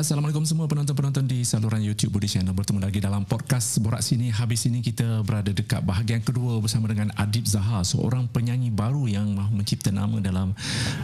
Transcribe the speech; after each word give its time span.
Assalamualaikum 0.00 0.48
semua 0.48 0.64
penonton-penonton 0.64 1.28
di 1.28 1.44
saluran 1.44 1.84
YouTube 1.84 2.16
Budi 2.16 2.24
Channel. 2.24 2.56
Bertemu 2.56 2.80
lagi 2.80 3.04
dalam 3.04 3.28
podcast 3.28 3.76
Borak 3.84 4.00
Sini. 4.00 4.32
Habis 4.32 4.64
ini 4.64 4.80
kita 4.80 5.20
berada 5.28 5.52
dekat 5.52 5.84
bahagian 5.84 6.24
kedua 6.24 6.56
Bersama 6.56 6.88
dengan 6.88 7.12
Adib 7.20 7.44
Zaha 7.44 7.84
Seorang 7.84 8.24
penyanyi 8.32 8.72
baru 8.72 9.04
yang 9.04 9.28
mahu 9.36 9.60
mencipta 9.60 9.92
nama 9.92 10.16
dalam 10.24 10.56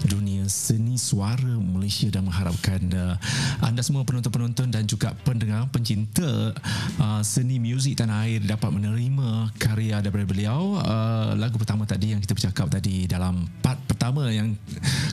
dunia 0.09 0.49
seni 0.49 0.97
suara 0.97 1.61
Malaysia 1.61 2.09
Dan 2.09 2.25
mengharapkan 2.25 2.81
uh, 2.97 3.21
anda 3.61 3.85
semua 3.85 4.01
penonton-penonton 4.09 4.73
Dan 4.73 4.89
juga 4.89 5.13
pendengar 5.29 5.69
pencinta 5.69 6.57
uh, 6.97 7.21
seni 7.21 7.61
muzik 7.61 8.01
tanah 8.01 8.25
air 8.25 8.49
Dapat 8.49 8.81
menerima 8.81 9.53
karya 9.61 10.01
daripada 10.01 10.25
beliau. 10.25 10.81
Uh, 10.81 11.37
Lagu 11.37 11.61
pertama 11.61 11.85
tadi 11.85 12.17
yang 12.17 12.25
kita 12.25 12.33
bercakap 12.33 12.73
tadi 12.73 13.05
Dalam 13.05 13.45
part 13.61 13.77
pertama 13.85 14.33
yang 14.33 14.57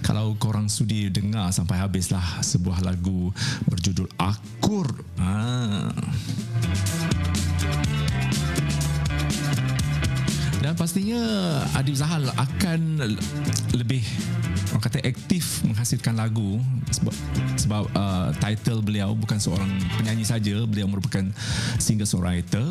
Kalau 0.08 0.40
korang 0.40 0.72
sudi 0.72 1.12
dengar 1.12 1.52
sampai 1.52 1.84
habislah 1.84 2.40
Sebuah 2.40 2.80
lagu 2.80 3.28
berjudul 3.74 4.06
Akur. 4.22 4.86
Ha. 5.18 5.90
Dan 10.62 10.80
pastinya 10.80 11.20
Adib 11.76 11.98
Zahal 11.98 12.30
akan 12.40 13.02
lebih 13.76 14.06
orang 14.72 14.84
kata 14.86 15.04
aktif 15.04 15.60
menghasilkan 15.68 16.16
lagu 16.16 16.62
sebab 16.88 17.12
sebab 17.60 17.84
uh, 17.98 18.30
title 18.40 18.80
beliau 18.80 19.12
bukan 19.12 19.42
seorang 19.42 19.68
penyanyi 20.00 20.24
saja, 20.24 20.64
beliau 20.64 20.88
merupakan 20.88 21.26
singer 21.82 22.08
songwriter. 22.08 22.64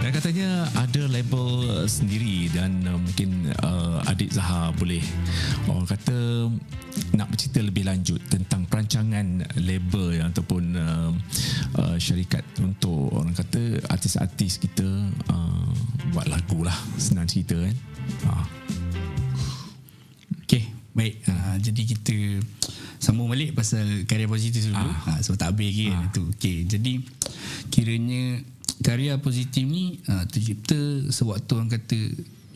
Dan 0.00 0.10
katanya 0.14 0.64
ada 0.72 1.04
label 1.04 1.84
sendiri 1.84 2.48
dan 2.48 2.80
uh, 2.88 2.96
mungkin 2.96 3.52
uh, 3.60 4.00
adik 4.08 4.32
Zaha 4.32 4.72
boleh 4.72 5.04
orang 5.68 5.84
kata 5.84 6.48
nak 7.14 7.28
bercerita 7.32 7.60
lebih 7.64 7.84
lanjut 7.88 8.20
tentang 8.30 8.66
perancangan 8.68 9.44
label 9.58 10.18
yang 10.18 10.30
ataupun 10.30 10.64
uh, 10.76 11.10
uh, 11.78 11.96
syarikat 11.98 12.44
untuk 12.62 13.10
orang 13.14 13.34
kata 13.34 13.82
artis-artis 13.90 14.60
kita 14.62 14.86
uh, 15.32 15.70
buat 16.14 16.26
lagu 16.30 16.62
lah 16.62 16.76
senang 16.96 17.26
cerita 17.26 17.58
kan. 17.58 17.76
Uh. 18.24 18.46
Okay, 20.48 20.64
baik. 20.96 21.20
Uh, 21.28 21.56
jadi 21.60 21.82
kita 21.96 22.16
sambung 22.98 23.30
balik 23.30 23.54
pasal 23.54 24.04
karya 24.08 24.26
positif 24.26 24.66
dulu. 24.68 24.78
Ah. 24.78 25.16
Uh, 25.16 25.18
sebab 25.22 25.36
tak 25.38 25.48
habis 25.54 25.68
lagi 25.70 25.86
Ah. 25.92 26.02
itu. 26.08 26.22
Okay, 26.34 26.56
jadi 26.66 26.92
kiranya 27.68 28.42
karya 28.82 29.18
positif 29.18 29.66
ni 29.66 29.98
uh, 30.06 30.24
tercipta 30.30 30.78
sewaktu 31.10 31.50
orang 31.52 31.70
kata 31.70 31.98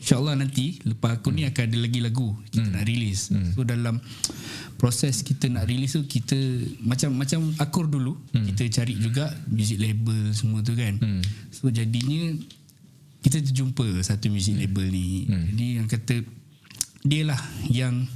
InsyaAllah 0.03 0.35
nanti 0.35 0.83
lepas 0.83 1.15
aku 1.15 1.31
ni 1.31 1.47
akan 1.47 1.63
ada 1.63 1.77
lagi 1.79 2.03
lagu 2.03 2.35
kita 2.51 2.67
nak 2.75 2.83
release. 2.83 3.31
So 3.55 3.63
dalam 3.63 4.03
proses 4.75 5.23
kita 5.23 5.47
nak 5.47 5.63
release 5.63 5.95
tu 5.95 6.03
kita 6.03 6.35
macam 6.83 7.15
macam 7.15 7.55
akur 7.55 7.87
dulu 7.87 8.19
kita 8.35 8.67
cari 8.67 8.99
juga 8.99 9.31
music 9.47 9.79
label 9.79 10.35
semua 10.35 10.59
tu 10.59 10.75
kan. 10.75 10.99
So 11.55 11.71
jadinya 11.71 12.35
kita 13.23 13.39
terjumpa 13.39 14.03
satu 14.03 14.27
music 14.27 14.59
label 14.59 14.91
ni. 14.91 15.31
Hmm. 15.31 15.43
Jadi 15.55 15.65
yang 15.79 15.87
kata 15.87 16.15
dia 17.03 17.23
lah 17.27 17.39
yang 17.67 18.07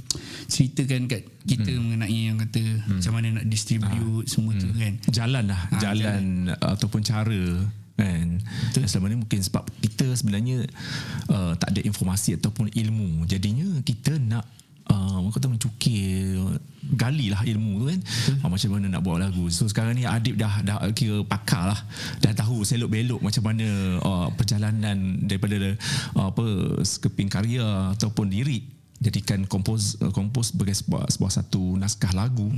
ceritakan 0.48 1.08
kat 1.08 1.24
kita 1.44 1.72
hmm. 1.72 1.80
mengenai 1.80 2.20
yang 2.28 2.40
kata 2.40 2.60
hmm. 2.60 3.00
macam 3.00 3.12
mana 3.16 3.26
nak 3.40 3.46
distribute 3.48 4.24
ah. 4.24 4.28
semua 4.28 4.52
hmm. 4.56 4.60
tu 4.60 4.68
kan. 4.76 4.92
jalan 5.12 5.44
lah 5.48 5.60
Ah, 5.72 5.80
jalan, 5.80 6.04
jalan 6.52 6.56
ataupun 6.60 7.00
cara 7.04 7.40
kan 7.98 8.38
Betul. 8.70 8.86
selama 8.86 9.10
ni 9.10 9.18
mungkin 9.18 9.40
sebab 9.42 9.66
kita 9.82 10.06
sebenarnya 10.14 10.62
uh, 11.34 11.58
tak 11.58 11.74
ada 11.74 11.80
informasi 11.82 12.38
ataupun 12.38 12.70
ilmu. 12.70 13.26
Jadinya 13.26 13.66
kita 13.82 14.22
nak 14.22 14.46
uh, 14.86 15.18
orang 15.18 15.34
kata 15.34 15.50
mencukir 15.50 16.38
gali 16.94 17.34
lah 17.34 17.42
ilmu 17.42 17.72
tu 17.82 17.86
kan. 17.90 18.00
Uh, 18.46 18.48
macam 18.54 18.70
mana 18.78 18.86
nak 18.86 19.02
buat 19.02 19.18
lagu. 19.18 19.50
So 19.50 19.66
sekarang 19.66 19.98
ni 19.98 20.06
Adib 20.06 20.38
dah 20.38 20.62
dah 20.62 20.78
kira 20.94 21.26
pakar 21.26 21.74
lah. 21.74 21.80
Dah 22.22 22.32
tahu 22.38 22.62
selok 22.62 22.86
belok 22.86 23.20
macam 23.20 23.42
mana 23.42 23.66
uh, 23.98 24.26
perjalanan 24.38 25.18
daripada 25.26 25.74
uh, 26.14 26.30
apa 26.30 26.44
sekeping 26.86 27.26
karya 27.26 27.98
ataupun 27.98 28.30
lirik 28.30 28.77
jadikan 28.98 29.46
kompos 29.46 29.94
kompos 30.10 30.50
sebagai 30.50 30.74
sebuah, 30.74 31.06
sebuah 31.06 31.32
satu 31.32 31.78
naskah 31.78 32.10
lagu. 32.14 32.50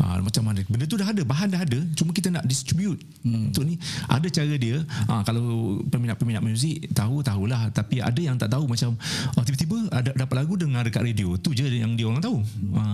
Ha, 0.00 0.20
macam 0.20 0.44
mana 0.44 0.60
benda 0.68 0.84
tu 0.84 1.00
dah 1.00 1.08
ada 1.08 1.24
bahan 1.24 1.48
dah 1.52 1.62
ada 1.64 1.80
cuma 1.96 2.12
kita 2.12 2.28
nak 2.28 2.44
distribute. 2.44 3.00
Hmm. 3.24 3.50
untuk 3.50 3.64
ni? 3.64 3.80
Ada 4.06 4.28
cara 4.28 4.54
dia. 4.60 4.84
Ha, 5.08 5.24
kalau 5.24 5.80
peminat-peminat 5.88 6.44
muzik 6.44 6.92
tahu 6.92 7.24
tahulah. 7.24 7.72
Tapi 7.72 8.04
ada 8.04 8.20
yang 8.20 8.36
tak 8.36 8.52
tahu 8.52 8.68
macam 8.68 8.94
oh, 9.36 9.42
tiba-tiba 9.42 9.78
ada 9.90 10.10
dapat 10.12 10.36
lagu 10.44 10.54
dengar 10.60 10.84
dekat 10.84 11.02
radio. 11.02 11.34
Tu 11.40 11.56
je 11.56 11.64
yang 11.64 11.96
dia 11.96 12.06
orang 12.06 12.20
tahu. 12.20 12.38
Ha. 12.76 12.84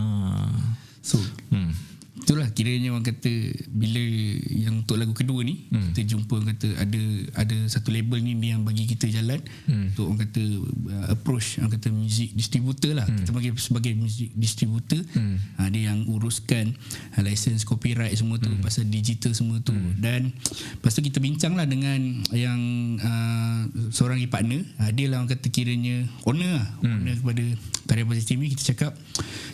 So 1.02 1.18
hmm. 1.50 1.91
Itulah 2.22 2.46
kiranya 2.54 2.94
orang 2.94 3.02
kata 3.02 3.32
bila 3.66 4.02
yang 4.46 4.86
untuk 4.86 4.94
lagu 4.94 5.10
kedua 5.10 5.42
ni 5.42 5.66
hmm. 5.74 5.90
kita 5.90 6.14
jumpa 6.14 6.32
orang 6.38 6.54
kata 6.54 6.68
ada 6.78 7.02
ada 7.34 7.56
satu 7.66 7.90
label 7.90 8.22
ni 8.22 8.38
dia 8.38 8.54
yang 8.54 8.62
bagi 8.62 8.86
kita 8.86 9.10
jalan 9.10 9.42
hmm. 9.66 9.92
untuk 9.92 10.06
orang 10.06 10.20
kata 10.22 10.42
uh, 10.86 11.06
approach 11.10 11.58
orang 11.58 11.74
kata 11.74 11.90
music 11.90 12.30
distributor 12.38 12.94
lah 12.94 13.06
hmm. 13.10 13.26
kita 13.26 13.30
bagi 13.34 13.50
sebagai 13.58 13.92
music 13.98 14.30
distributor 14.38 15.02
hmm. 15.02 15.36
uh, 15.58 15.68
dia 15.74 15.90
yang 15.90 16.06
uruskan 16.06 16.78
uh, 17.18 17.22
license 17.26 17.66
copyright 17.66 18.14
semua 18.14 18.38
tu 18.38 18.48
hmm. 18.48 18.62
pasal 18.62 18.86
digital 18.86 19.34
semua 19.34 19.58
tu 19.58 19.74
hmm. 19.74 19.98
dan 19.98 20.30
lepas 20.78 20.94
tu 20.94 21.02
kita 21.02 21.18
bincang 21.18 21.58
lah 21.58 21.66
dengan 21.66 22.22
yang 22.30 22.60
uh, 23.02 23.66
seorang 23.90 24.22
partner 24.30 24.62
uh, 24.78 24.90
dia 24.94 25.10
lah 25.10 25.18
orang 25.18 25.34
kata 25.34 25.50
kiranya 25.50 26.06
owner 26.22 26.62
lah 26.62 26.66
hmm. 26.86 26.94
owner 27.02 27.14
kepada 27.18 27.44
karya 27.90 28.06
positif 28.06 28.38
ni 28.38 28.46
kita 28.54 28.62
cakap 28.72 28.94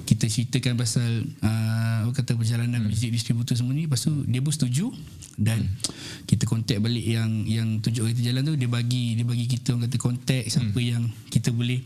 kita 0.05 0.29
ceritakan 0.29 0.77
pasal 0.77 1.25
uh, 1.41 2.05
apa 2.05 2.12
kata 2.25 2.37
perjalanan 2.59 2.83
hmm. 2.83 2.91
muzik 2.91 3.15
distributor 3.15 3.55
semua 3.55 3.71
ni 3.71 3.87
lepas 3.87 4.03
tu 4.03 4.11
dia 4.27 4.43
pun 4.43 4.51
setuju 4.51 4.91
dan 5.39 5.63
hmm. 5.63 6.27
kita 6.27 6.51
contact 6.51 6.83
balik 6.83 7.07
yang 7.07 7.47
yang 7.47 7.79
tunjuk 7.79 8.11
kita 8.11 8.35
jalan 8.35 8.43
tu 8.43 8.59
dia 8.59 8.67
bagi 8.67 9.15
dia 9.15 9.23
bagi 9.23 9.47
kita 9.47 9.79
orang 9.79 9.87
kata 9.87 9.97
contact 10.03 10.45
siapa 10.51 10.75
hmm. 10.75 10.91
yang 10.91 11.03
kita 11.31 11.55
boleh 11.55 11.79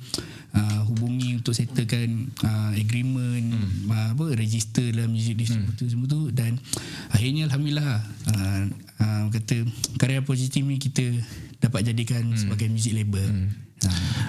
uh, 0.57 0.81
hubungi 0.89 1.37
untuk 1.37 1.53
settlekan 1.53 2.33
uh, 2.41 2.73
agreement 2.73 3.53
hmm. 3.53 3.93
uh, 3.93 4.09
apa 4.17 4.25
register 4.33 4.89
dalam 4.89 5.13
muzik 5.13 5.37
distributor 5.37 5.85
hmm. 5.85 5.93
semua 5.93 6.09
tu 6.09 6.33
dan 6.33 6.57
akhirnya 7.13 7.53
alhamdulillah 7.53 8.01
uh, 8.33 8.63
uh, 9.05 9.25
kata 9.29 9.69
karya 10.01 10.25
positif 10.25 10.65
ni 10.65 10.81
kita 10.81 11.05
dapat 11.61 11.85
jadikan 11.85 12.33
hmm. 12.33 12.41
sebagai 12.41 12.73
music 12.73 12.97
label 12.97 13.29
hmm. 13.29 13.61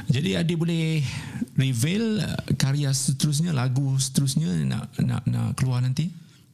Jadi 0.10 0.34
Adik 0.34 0.58
boleh 0.58 1.06
reveal 1.54 2.18
uh, 2.18 2.42
karya 2.58 2.90
seterusnya 2.90 3.54
lagu 3.54 3.86
seterusnya 4.02 4.50
nak 4.66 4.90
nak 4.98 5.22
nak 5.30 5.54
keluar 5.54 5.78
nanti 5.78 6.10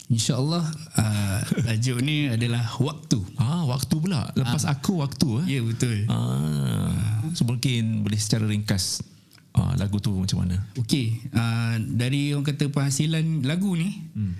InsyaAllah 0.09 0.65
uh, 0.97 1.39
tajuk 1.69 2.01
ni 2.01 2.33
adalah 2.33 2.65
waktu. 2.81 3.21
Ah, 3.37 3.61
waktu 3.69 3.93
pula. 3.93 4.33
Lepas 4.33 4.65
ah. 4.65 4.73
aku 4.73 5.05
waktu 5.05 5.45
eh. 5.45 5.45
Ya 5.45 5.53
yeah, 5.61 5.63
betul. 5.69 5.97
Ah. 6.09 6.89
So 7.37 7.45
mungkin 7.45 8.01
boleh 8.01 8.17
secara 8.17 8.49
ringkas 8.49 9.05
ah, 9.53 9.77
lagu 9.77 10.01
tu 10.01 10.09
macam 10.17 10.41
mana? 10.41 10.57
Okey, 10.81 11.29
uh, 11.29 11.77
dari 11.93 12.33
orang 12.33 12.41
kata 12.41 12.73
penghasilan 12.73 13.45
lagu 13.45 13.77
ni, 13.77 14.01
hmm. 14.17 14.33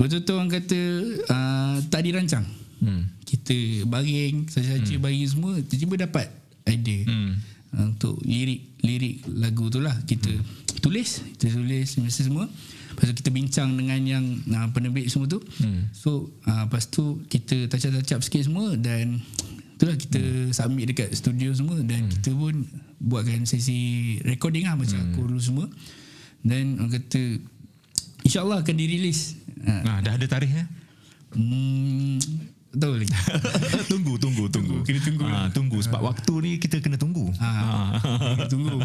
betul-betul 0.00 0.40
orang 0.40 0.48
kata 0.48 0.80
uh, 1.28 1.76
tak 1.92 2.00
dirancang. 2.00 2.48
Hmm. 2.80 3.12
Kita 3.28 3.84
baring, 3.84 4.48
saja-saja 4.48 4.96
hmm. 4.96 5.04
baring 5.04 5.28
semua, 5.28 5.52
tiba-tiba 5.60 6.08
dapat 6.08 6.32
idea. 6.72 7.04
Hmm. 7.04 7.36
Uh, 7.76 7.84
untuk 7.92 8.16
lirik 8.24 8.80
lirik 8.80 9.28
lagu 9.28 9.68
tu 9.68 9.78
lah 9.78 9.94
kita 10.02 10.32
hmm. 10.32 10.82
tulis 10.82 11.22
kita 11.38 11.54
tulis 11.54 11.86
semua 12.10 12.48
lepas 13.00 13.08
tu 13.08 13.16
kita 13.16 13.30
bincang 13.32 13.72
dengan 13.80 13.96
yang 14.04 14.24
uh, 14.52 14.68
penerbit 14.76 15.08
semua 15.08 15.24
tu 15.24 15.40
hmm. 15.40 15.88
so 15.96 16.28
uh, 16.44 16.68
lepas 16.68 16.84
tu 16.92 17.24
kita 17.32 17.64
touch-up 17.72 18.20
sikit 18.20 18.44
semua 18.44 18.76
dan 18.76 19.24
itulah 19.80 19.96
kita 19.96 20.20
hmm. 20.20 20.52
submit 20.52 20.92
dekat 20.92 21.08
studio 21.16 21.48
semua 21.56 21.80
dan 21.80 22.04
hmm. 22.04 22.12
kita 22.12 22.36
pun 22.36 22.68
buatkan 23.00 23.48
sesi 23.48 24.20
recording 24.28 24.68
lah 24.68 24.76
macam 24.76 25.00
hmm. 25.00 25.16
aku 25.16 25.40
semua 25.40 25.72
dan 26.44 26.76
orang 26.76 27.00
kata 27.00 27.40
insyaAllah 28.28 28.60
akan 28.60 28.76
dirilis 28.76 29.40
uh, 29.64 29.80
nah, 29.80 30.04
dah 30.04 30.20
ada 30.20 30.26
tarikh 30.28 30.52
ya? 30.52 30.64
Hmm, 31.32 32.20
tahu 32.70 33.02
tunggu, 33.90 34.14
tunggu, 34.20 34.44
tunggu. 34.46 34.76
Kena 34.86 35.00
tunggu. 35.02 35.24
Ha, 35.26 35.50
tunggu 35.50 35.78
sebab 35.82 36.00
ha. 36.00 36.06
waktu 36.14 36.32
ni 36.42 36.50
kita 36.62 36.78
kena 36.78 36.96
tunggu. 36.96 37.26
Ha. 37.42 37.50
ha. 37.50 37.66
tunggu. 38.46 38.78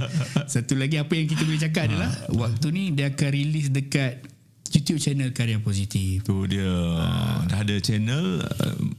Satu 0.50 0.74
lagi 0.74 0.98
apa 0.98 1.14
yang 1.14 1.30
kita 1.30 1.46
boleh 1.46 1.62
cakap 1.62 1.86
ha. 1.86 1.88
adalah 1.94 2.12
waktu 2.34 2.68
ni 2.74 2.84
dia 2.98 3.14
akan 3.14 3.30
release 3.30 3.70
dekat 3.70 4.26
YouTube 4.74 5.00
channel 5.00 5.30
Karya 5.32 5.62
Positif. 5.62 6.26
Tu 6.26 6.38
dia. 6.50 6.66
Ha. 6.68 7.46
Dah 7.46 7.62
ada 7.62 7.76
channel 7.78 8.42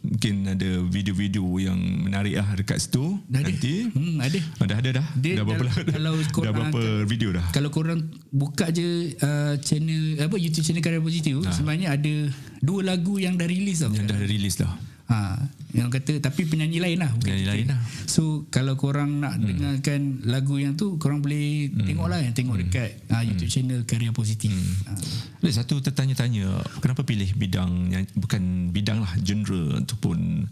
mungkin 0.07 0.35
ada 0.47 0.71
video-video 0.87 1.45
yang 1.59 1.79
menarik 1.79 2.39
lah 2.39 2.49
dekat 2.55 2.79
situ 2.79 3.19
dah 3.27 3.43
nanti. 3.43 3.91
Ada. 3.91 3.99
Hmm, 3.99 4.17
ada. 4.23 4.41
Ah, 4.63 4.67
dah 4.67 4.79
ada 4.79 4.91
dah. 5.03 5.07
Dia 5.19 5.35
dah 5.37 5.45
berapa 5.45 5.65
dah, 5.67 5.75
kalau 5.91 6.13
korang, 6.31 6.47
dah 6.47 6.53
berapa 6.55 6.81
video 7.05 7.31
dah? 7.35 7.47
Kalau 7.51 7.71
korang 7.75 8.01
buka 8.31 8.71
je 8.71 9.13
uh, 9.19 9.55
channel 9.59 10.23
apa 10.23 10.37
YouTube 10.39 10.65
channel 10.65 10.83
Karya 10.83 11.03
Positif 11.03 11.43
ha. 11.43 11.51
sebenarnya 11.51 11.93
ada 11.93 12.15
dua 12.63 12.87
lagu 12.87 13.19
yang 13.19 13.35
dah 13.35 13.47
release 13.51 13.83
tau. 13.83 13.91
Yang 13.91 14.07
dah 14.15 14.19
release 14.23 14.59
dah. 14.63 14.73
Ha, 15.07 15.39
yang 15.71 15.87
kata 15.87 16.19
tapi 16.19 16.51
penyanyi 16.51 16.83
lain 16.83 16.99
lah. 16.99 17.11
Penyanyi 17.15 17.45
kita. 17.47 17.53
lain 17.55 17.67
lah. 17.71 17.81
So 18.11 18.51
kalau 18.51 18.75
korang 18.75 19.23
nak 19.23 19.39
hmm. 19.39 19.47
dengarkan 19.47 20.01
lagu 20.27 20.59
yang 20.59 20.75
tu, 20.75 20.99
korang 20.99 21.23
boleh 21.23 21.71
hmm. 21.71 21.87
tengok 21.87 22.07
lah 22.11 22.19
yang 22.19 22.35
tengok 22.35 22.57
dekat 22.59 22.91
ha, 23.13 23.23
YouTube 23.23 23.51
channel 23.51 23.87
Karya 23.87 24.11
Positif. 24.11 24.51
Ha. 24.91 24.99
Ada 25.47 25.63
satu 25.63 25.79
tertanya-tanya 25.79 26.59
kenapa 26.83 27.07
pilih 27.07 27.31
bidang 27.39 27.95
yang 27.95 28.03
bukan 28.19 28.75
bidang 28.75 28.99
lah 28.99 29.13
genre 29.23 29.79
ataupun 29.79 30.51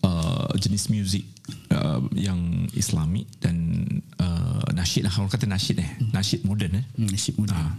uh, 0.00 0.48
jenis 0.56 0.88
muzik 0.88 1.28
uh, 1.74 2.00
yang 2.16 2.64
Islamik 2.72 3.28
dan 3.44 3.84
uh, 4.16 4.64
nasyid 4.72 5.04
lah 5.04 5.12
orang 5.20 5.28
kata 5.28 5.44
nasyid 5.44 5.84
eh 5.84 5.90
nasyid 6.16 6.48
moden 6.48 6.80
eh 6.80 6.84
Hmm, 6.96 7.12
nasib 7.12 7.36
muda. 7.36 7.52
Ha. 7.52 7.76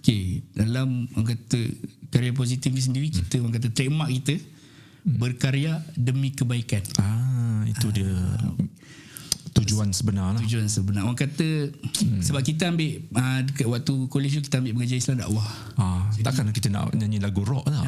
Okay, 0.00 0.40
dalam 0.56 1.10
orang 1.12 1.36
kata 1.36 1.60
karya 2.08 2.32
positif 2.32 2.70
ni 2.72 2.80
sendiri 2.80 3.12
kita 3.12 3.42
orang 3.42 3.58
kata 3.58 3.68
trademark 3.74 4.08
kita 4.22 4.38
berkarya 5.06 5.86
demi 5.94 6.34
kebaikan. 6.34 6.82
ah 6.98 7.62
itu 7.70 7.94
dia 7.94 8.10
tujuan 9.56 9.88
sebenar 9.90 10.36
lah 10.36 10.40
Tujuan 10.44 10.68
sebenar. 10.68 11.02
Orang 11.08 11.16
kata 11.16 11.72
hmm. 11.72 12.20
sebab 12.20 12.40
kita 12.44 12.68
ambil 12.68 13.00
uh, 13.16 13.40
dekat 13.44 13.66
waktu 13.66 13.94
college 14.08 14.34
tu 14.36 14.42
kita 14.44 14.60
ambil 14.60 14.72
pengajar 14.76 14.98
Islam 15.00 15.16
dakwah. 15.20 15.48
Ah, 15.76 16.04
takkan 16.20 16.52
kita 16.52 16.68
nak 16.68 16.92
nyanyi 16.92 17.18
lagu 17.20 17.40
rock 17.42 17.64
lah. 17.68 17.80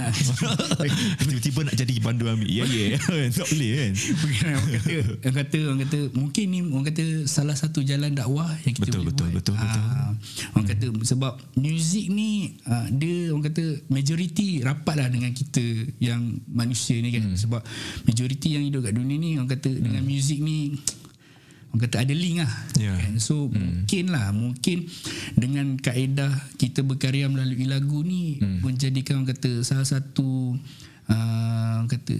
Tiba-tiba 1.28 1.60
nak 1.64 1.76
jadi 1.76 1.92
bandu 2.00 2.28
ambil. 2.28 2.48
Ya, 2.48 2.64
ya. 2.64 2.98
Tak 3.38 3.46
boleh 3.52 3.70
kan. 3.76 3.92
Bukan, 3.94 4.48
orang 4.48 4.72
kata 4.74 4.94
orang 5.22 5.36
kata 5.36 5.58
orang 5.68 5.80
kata 5.84 5.98
mungkin 6.16 6.44
ni 6.48 6.58
orang 6.64 6.86
kata 6.88 7.04
salah 7.28 7.56
satu 7.56 7.84
jalan 7.84 8.12
dakwah 8.12 8.48
yang 8.64 8.74
kita 8.74 8.88
Betul, 8.88 9.00
boleh 9.04 9.12
betul, 9.12 9.26
buat. 9.28 9.36
betul, 9.38 9.54
betul. 9.56 9.82
Ah, 9.84 10.10
orang 10.56 10.66
kata 10.66 10.86
sebab 11.04 11.32
muzik 11.54 12.06
ni 12.08 12.30
ah, 12.66 12.86
dia 12.88 13.30
orang 13.30 13.44
kata 13.46 13.64
majoriti 13.88 14.60
rapat 14.60 14.94
lah 14.96 15.08
dengan 15.08 15.30
kita 15.30 15.64
yang 16.00 16.20
manusia 16.48 16.96
ni 16.98 17.10
kan 17.10 17.16
Hmm. 17.18 17.34
sebab 17.34 17.60
majoriti 18.06 18.54
yang 18.54 18.64
hidup 18.64 18.86
kat 18.86 18.94
dunia 18.94 19.18
ni 19.18 19.36
orang 19.36 19.50
kata 19.50 19.68
dengan 19.68 20.00
muzik 20.00 20.38
ni 20.38 20.78
orang 21.68 21.80
kata 21.82 21.96
ada 22.00 22.10
link 22.10 22.40
lah 22.40 22.52
Ya. 22.74 22.94
kan? 22.94 23.16
so 23.18 23.46
mungkin 23.46 24.04
lah 24.08 24.30
mungkin 24.30 24.88
dengan 25.34 25.76
kaedah 25.76 26.28
kita 26.54 26.80
berkarya 26.80 27.26
melalui 27.26 27.64
lagu 27.64 28.00
ni 28.00 28.38
Hmm. 28.38 28.62
menjadikan 28.62 29.20
orang 29.20 29.30
kata 29.30 29.60
salah 29.60 29.84
satu 29.84 30.56
uh, 31.06 31.72
orang 31.78 31.90
kata 31.90 32.16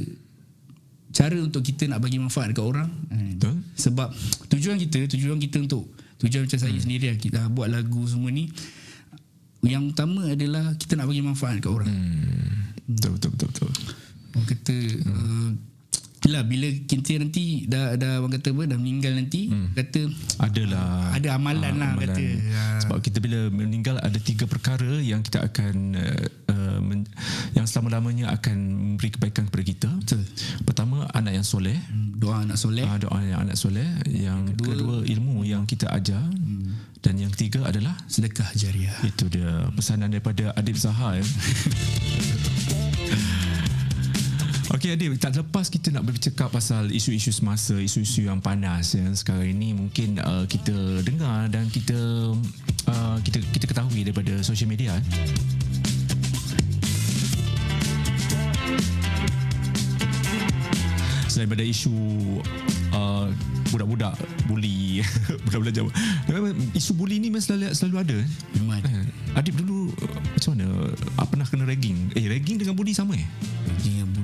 cara 1.09 1.35
untuk 1.37 1.63
kita 1.63 1.87
nak 1.87 1.99
bagi 1.99 2.17
manfaat 2.17 2.53
dekat 2.53 2.63
orang 2.63 2.91
kan? 3.09 3.25
Betul. 3.35 3.55
sebab 3.75 4.09
tujuan 4.49 4.77
kita 4.79 5.09
tujuan 5.09 5.39
kita 5.39 5.57
untuk 5.61 5.89
tujuan 6.19 6.45
macam 6.45 6.59
saya 6.59 6.77
sendiri 6.77 7.09
lah 7.09 7.17
kita 7.17 7.41
buat 7.49 7.69
lagu 7.69 8.05
semua 8.05 8.29
ni 8.29 8.51
yang 9.61 9.89
utama 9.89 10.23
adalah 10.25 10.77
kita 10.77 10.95
nak 10.95 11.09
bagi 11.09 11.21
manfaat 11.21 11.57
dekat 11.57 11.73
orang 11.73 11.89
Hmm. 11.89 12.77
Betul, 12.85 13.17
betul, 13.17 13.31
betul, 13.33 13.49
betul. 13.49 13.71
orang 14.31 14.47
kata 14.47 14.77
hmm. 14.77 15.09
uh, 15.09 15.49
lah 16.27 16.43
bila 16.43 16.67
kita 16.67 17.23
nanti 17.23 17.71
dah 17.71 17.95
dah 17.95 18.19
orang 18.19 18.35
kata 18.35 18.51
apa 18.51 18.63
dah 18.75 18.79
meninggal 18.79 19.15
nanti 19.15 19.47
hmm. 19.47 19.79
kata 19.79 20.11
Adalah 20.43 21.15
ada 21.15 21.29
amalan 21.39 21.79
lah 21.79 21.95
kata 21.95 22.27
Ah. 22.59 22.81
Sebab 22.83 22.99
kita 23.03 23.19
bila 23.23 23.51
meninggal 23.51 23.99
ada 24.03 24.19
tiga 24.19 24.47
perkara 24.47 24.99
yang 24.99 25.23
kita 25.23 25.43
akan 25.47 25.95
uh, 26.51 26.79
men, 26.83 27.07
yang 27.55 27.67
selama-lamanya 27.67 28.31
akan 28.35 28.57
memberi 28.95 29.11
kebaikan 29.15 29.47
kepada 29.51 29.65
kita. 29.65 29.89
Betul. 30.03 30.23
Pertama 30.67 31.07
anak 31.15 31.33
yang 31.39 31.47
soleh, 31.47 31.79
doa 32.19 32.43
anak 32.43 32.59
soleh 32.59 32.87
uh, 32.87 32.99
doa 32.99 33.19
yang 33.23 33.41
anak 33.47 33.57
soleh, 33.59 33.87
yang 34.09 34.47
kedua, 34.55 34.75
kedua 34.75 34.97
ilmu 35.07 35.45
yang 35.47 35.67
kita 35.69 35.87
ajar 35.95 36.23
hmm. 36.23 37.01
dan 37.03 37.19
yang 37.19 37.31
ketiga 37.35 37.67
adalah 37.67 37.95
sedekah 38.11 38.51
jariah 38.59 38.95
itu 39.07 39.29
dia 39.31 39.71
pesanan 39.75 40.11
daripada 40.11 40.53
Adib 40.59 40.77
Zaha 40.79 41.19
ya. 41.19 41.25
Okey 44.69 44.93
Adib, 44.93 45.17
tak 45.17 45.33
lepas 45.33 45.73
kita 45.73 45.89
nak 45.89 46.05
bercakap 46.05 46.53
pasal 46.53 46.93
isu-isu 46.93 47.33
semasa, 47.33 47.73
isu-isu 47.81 48.29
yang 48.29 48.37
panas 48.37 48.93
yang 48.93 49.17
sekarang 49.17 49.57
ini 49.57 49.73
mungkin 49.73 50.21
uh, 50.21 50.45
kita 50.45 51.01
dengar 51.01 51.49
dan 51.49 51.73
kita 51.73 51.97
uh, 52.85 53.17
kita 53.25 53.41
kita 53.49 53.65
ketahui 53.65 54.05
daripada 54.05 54.45
social 54.45 54.69
media. 54.69 55.01
eh. 55.01 55.05
Selain 61.29 61.49
daripada 61.49 61.65
isu 61.65 61.93
uh, 62.93 63.29
budak-budak 63.69 64.17
buli 64.49 65.05
budak-budak 65.49 65.75
Jawa. 65.77 65.91
Memang 66.29 66.57
Isu 66.73 66.93
buli 66.97 67.21
ni 67.21 67.29
memang 67.29 67.45
selalu 67.45 67.73
selalu 67.77 67.97
ada. 68.01 68.17
eh. 68.21 68.29
memang 68.57 68.81
Eh, 68.85 69.07
Adib 69.37 69.61
dulu 69.61 69.93
uh, 69.93 70.19
macam 70.25 70.51
mana? 70.57 70.67
Ah, 71.21 71.27
pernah 71.29 71.47
kena 71.49 71.65
ragging? 71.65 72.13
Eh, 72.17 72.25
ragging 72.29 72.57
dengan 72.61 72.75
buli 72.75 72.97
sama 72.97 73.17
eh? 73.17 73.29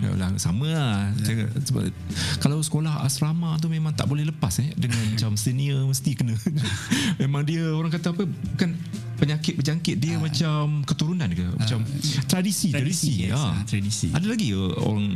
Dia 0.05 0.13
lah, 0.15 0.29
sama 0.37 0.69
lah. 0.69 1.09
Ya. 1.25 1.49
Sebab 1.65 1.89
kalau 2.39 2.61
sekolah 2.61 3.01
asrama 3.01 3.57
tu 3.57 3.67
memang 3.67 3.91
tak 3.91 4.05
boleh 4.05 4.29
lepas 4.29 4.53
eh 4.61 4.69
dengan 4.77 5.01
macam 5.13 5.33
senior 5.35 5.81
mesti 5.83 6.13
kena. 6.13 6.37
memang 7.23 7.43
dia 7.43 7.65
orang 7.67 7.89
kata 7.89 8.13
apa 8.13 8.29
bukan 8.29 8.71
penyakit 9.17 9.57
berjangkit 9.57 9.97
dia 9.97 10.21
macam 10.21 10.85
keturunan 10.85 11.27
ke? 11.27 11.47
Macam 11.57 11.81
tradisi, 12.27 12.69
tradisi. 12.69 13.25
yes, 13.25 13.33
ya. 13.33 13.41
ah, 13.41 13.65
tradisi 13.65 14.09
Ada 14.13 14.27
lagi 14.27 14.53
ke 14.53 14.61
orang 14.77 15.07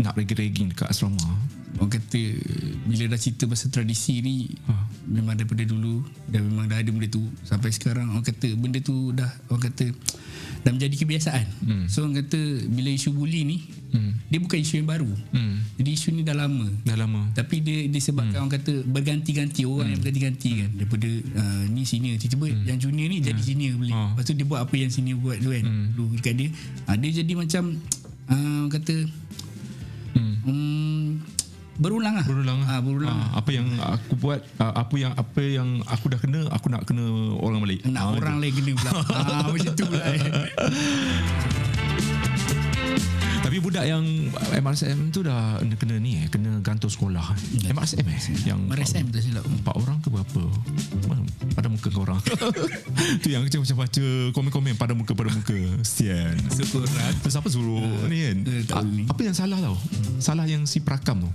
nak 0.00 0.16
ragging-ragging 0.16 0.72
dekat 0.72 0.88
asrama? 0.88 1.20
orang 1.72 1.98
kata 1.98 2.22
bila 2.84 3.10
dah 3.10 3.18
cerita 3.18 3.44
pasal 3.44 3.68
tradisi 3.68 4.22
ni 4.22 4.46
Ha. 4.62 4.86
memang 5.08 5.34
daripada 5.34 5.66
dulu 5.66 6.04
dan 6.30 6.46
memang 6.46 6.70
dah 6.70 6.78
ada 6.78 6.86
benda 6.86 7.10
tu 7.10 7.26
sampai 7.42 7.74
sekarang 7.74 8.06
orang 8.06 8.22
kata 8.22 8.54
benda 8.54 8.78
tu 8.78 9.10
dah 9.10 9.26
orang 9.50 9.66
kata 9.66 9.90
dah 10.62 10.70
menjadi 10.70 10.94
kebiasaan 10.96 11.46
hmm. 11.60 11.84
so 11.86 12.02
orang 12.02 12.18
kata 12.18 12.38
bila 12.68 12.88
isu 12.88 13.10
buli 13.12 13.42
ni 13.44 13.58
Hmm. 13.92 14.16
dia 14.26 14.40
bukan 14.40 14.56
isu 14.56 14.80
yang 14.80 14.88
baru 14.88 15.04
Hmm. 15.30 15.60
jadi 15.76 15.90
isu 15.92 16.08
ni 16.10 16.22
dah 16.22 16.32
lama 16.32 16.64
Dah 16.80 16.96
lama. 16.96 17.28
tapi 17.30 17.60
dia 17.60 17.84
disebabkan 17.86 18.32
hmm. 18.32 18.40
orang 18.40 18.54
kata 18.54 18.72
berganti-ganti 18.86 19.62
orang 19.62 19.84
hmm. 19.84 19.90
yang 19.90 20.00
berganti-ganti 20.00 20.50
kan 20.56 20.70
daripada 20.72 21.08
uh, 21.36 21.62
ni 21.68 21.84
senior 21.84 22.16
tiba-tiba 22.16 22.46
hmm. 22.48 22.64
yang 22.64 22.78
junior 22.80 23.06
ni 23.06 23.20
jadi 23.20 23.36
senior 23.38 23.76
boleh 23.76 23.92
Ah. 23.92 24.08
lepas 24.10 24.24
tu 24.24 24.32
dia 24.32 24.46
buat 24.46 24.60
apa 24.60 24.74
yang 24.74 24.88
senior 24.88 25.18
buat 25.18 25.36
tu 25.36 25.52
kan 25.52 25.60
hmm. 25.60 25.86
dulu 25.92 26.08
dekat 26.16 26.34
dia 26.34 26.48
uh, 26.82 26.96
dia 26.96 27.10
jadi 27.14 27.32
macam 27.36 27.62
uh, 28.26 28.56
orang 28.62 28.72
kata 28.72 28.96
Hmm. 30.12 30.34
um, 30.44 30.91
berulang 31.74 32.14
lah 32.14 32.24
Berulang 32.24 32.58
lah. 32.60 32.68
Ah, 32.68 32.80
berulang 32.80 33.08
Ah, 33.08 33.40
apa 33.40 33.50
yang 33.50 33.66
aku 33.76 34.12
buat 34.14 34.40
ah, 34.58 34.72
apa 34.76 34.94
yang 34.94 35.12
apa 35.12 35.40
yang 35.40 35.68
aku 35.84 36.04
dah 36.08 36.18
kena 36.18 36.40
aku 36.48 36.66
nak 36.68 36.84
kena 36.84 37.04
orang 37.36 37.60
balik. 37.60 37.80
nak 37.84 38.02
Ah, 38.02 38.12
orang 38.12 38.36
lain 38.38 38.52
kena 38.52 38.72
pula 38.74 38.90
ah, 39.16 39.48
macam 39.48 39.72
tu 39.72 39.84
pula 39.84 40.04
eh. 40.04 40.20
Tapi 43.52 43.60
budak 43.60 43.84
yang 43.84 44.00
MRSM 44.64 45.12
tu 45.12 45.20
dah 45.20 45.60
kena 45.76 46.00
ni 46.00 46.24
eh, 46.24 46.26
kena 46.32 46.64
gantung 46.64 46.88
sekolah. 46.88 47.36
MRSM 47.68 48.00
eh 48.08 48.20
yang 48.48 48.64
MRSM 48.64 49.12
tak 49.12 49.20
silap 49.20 49.44
empat 49.44 49.76
orang 49.76 50.00
ke 50.00 50.08
berapa? 50.08 50.40
Pada 51.52 51.68
muka 51.68 51.92
kau 51.92 52.00
orang. 52.00 52.16
tu 53.20 53.28
yang 53.28 53.44
macam 53.44 53.60
macam 53.60 53.76
baca 53.84 54.04
komen-komen 54.32 54.72
pada 54.80 54.96
muka 54.96 55.12
pada 55.12 55.28
muka. 55.28 55.52
Sian. 55.84 56.32
syukur 56.48 56.80
lah 56.96 57.12
Terus 57.20 57.36
apa 57.36 57.48
suruh 57.52 58.08
ni 58.08 58.24
kan? 58.24 58.36
tak 58.64 58.88
A- 58.88 59.12
apa 59.12 59.20
yang 59.20 59.36
salah 59.36 59.60
tau? 59.60 59.76
Salah 60.16 60.48
yang 60.48 60.64
si 60.64 60.80
perakam 60.80 61.20
tu. 61.20 61.30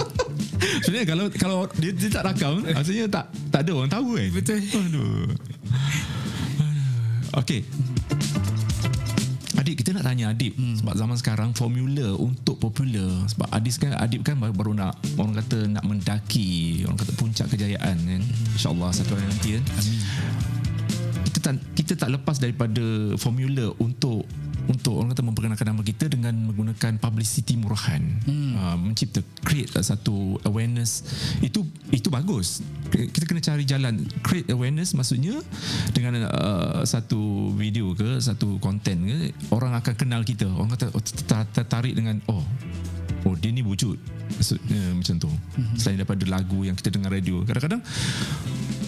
Sebenarnya 0.88 1.04
kalau 1.04 1.24
kalau 1.36 1.58
dia, 1.76 1.92
dia 1.92 2.08
tak 2.08 2.24
rakam, 2.24 2.64
maksudnya 2.64 3.04
tak 3.12 3.28
tak 3.52 3.68
ada 3.68 3.70
orang 3.76 3.92
tahu 3.92 4.16
kan? 4.16 4.32
Betul. 4.32 4.64
Aduh. 4.64 5.28
Okey. 7.36 7.60
Adik 9.64 9.80
kita 9.80 9.96
nak 9.96 10.04
tanya 10.04 10.28
Adib 10.28 10.52
hmm. 10.60 10.84
sebab 10.84 10.92
zaman 10.92 11.16
sekarang 11.16 11.50
formula 11.56 12.12
untuk 12.20 12.60
popular 12.60 13.24
sebab 13.32 13.48
Adib 13.48 13.72
kan 13.80 13.96
Adib 13.96 14.20
kan 14.20 14.36
baru, 14.36 14.52
baru 14.52 14.72
nak 14.76 14.92
orang 15.16 15.40
kata 15.40 15.64
nak 15.72 15.88
mendaki 15.88 16.84
orang 16.84 17.00
kata 17.00 17.16
puncak 17.16 17.48
kejayaan 17.48 17.96
kan 17.96 18.20
insyaallah 18.60 18.92
satu 18.92 19.16
hari 19.16 19.24
nanti 19.24 19.56
kan 19.56 19.64
Amin. 19.64 20.00
kita 21.24 21.38
tak 21.40 21.54
kita 21.80 21.92
tak 21.96 22.12
lepas 22.12 22.36
daripada 22.36 22.84
formula 23.16 23.72
untuk 23.80 24.28
untuk 24.64 24.96
orang 24.96 25.12
kata 25.12 25.22
memperkenalkan 25.24 25.66
nama 25.68 25.82
kita 25.84 26.08
dengan 26.08 26.32
menggunakan 26.50 26.96
publicity 26.96 27.60
murahan. 27.60 28.00
Hmm. 28.24 28.52
uh, 28.56 28.76
mencipta 28.80 29.20
create 29.44 29.70
uh, 29.76 29.84
satu 29.84 30.40
awareness. 30.48 31.04
Itu 31.44 31.66
itu 31.92 32.08
bagus. 32.08 32.64
Kita 32.90 33.24
kena 33.28 33.44
cari 33.44 33.64
jalan. 33.68 34.04
Create 34.24 34.48
awareness 34.54 34.96
maksudnya 34.96 35.40
dengan 35.92 36.28
uh, 36.28 36.80
satu 36.86 37.52
video 37.52 37.92
ke 37.92 38.20
satu 38.22 38.56
konten 38.62 39.08
ke 39.08 39.16
orang 39.52 39.76
akan 39.76 39.94
kenal 39.96 40.22
kita. 40.24 40.48
Orang 40.48 40.72
kata 40.72 40.88
oh, 40.94 41.02
ter- 41.02 41.50
tertarik 41.52 41.92
dengan 41.92 42.20
oh 42.30 42.44
oh 43.24 43.34
dia 43.40 43.48
ni 43.48 43.64
wujud 43.64 43.96
maksudnya 44.36 44.80
macam 44.96 45.14
tu. 45.20 45.30
Hmm. 45.30 45.76
selain 45.76 46.00
daripada 46.00 46.24
lagu 46.26 46.64
yang 46.64 46.76
kita 46.76 46.88
dengar 46.88 47.12
radio. 47.12 47.44
Kadang-kadang 47.44 47.84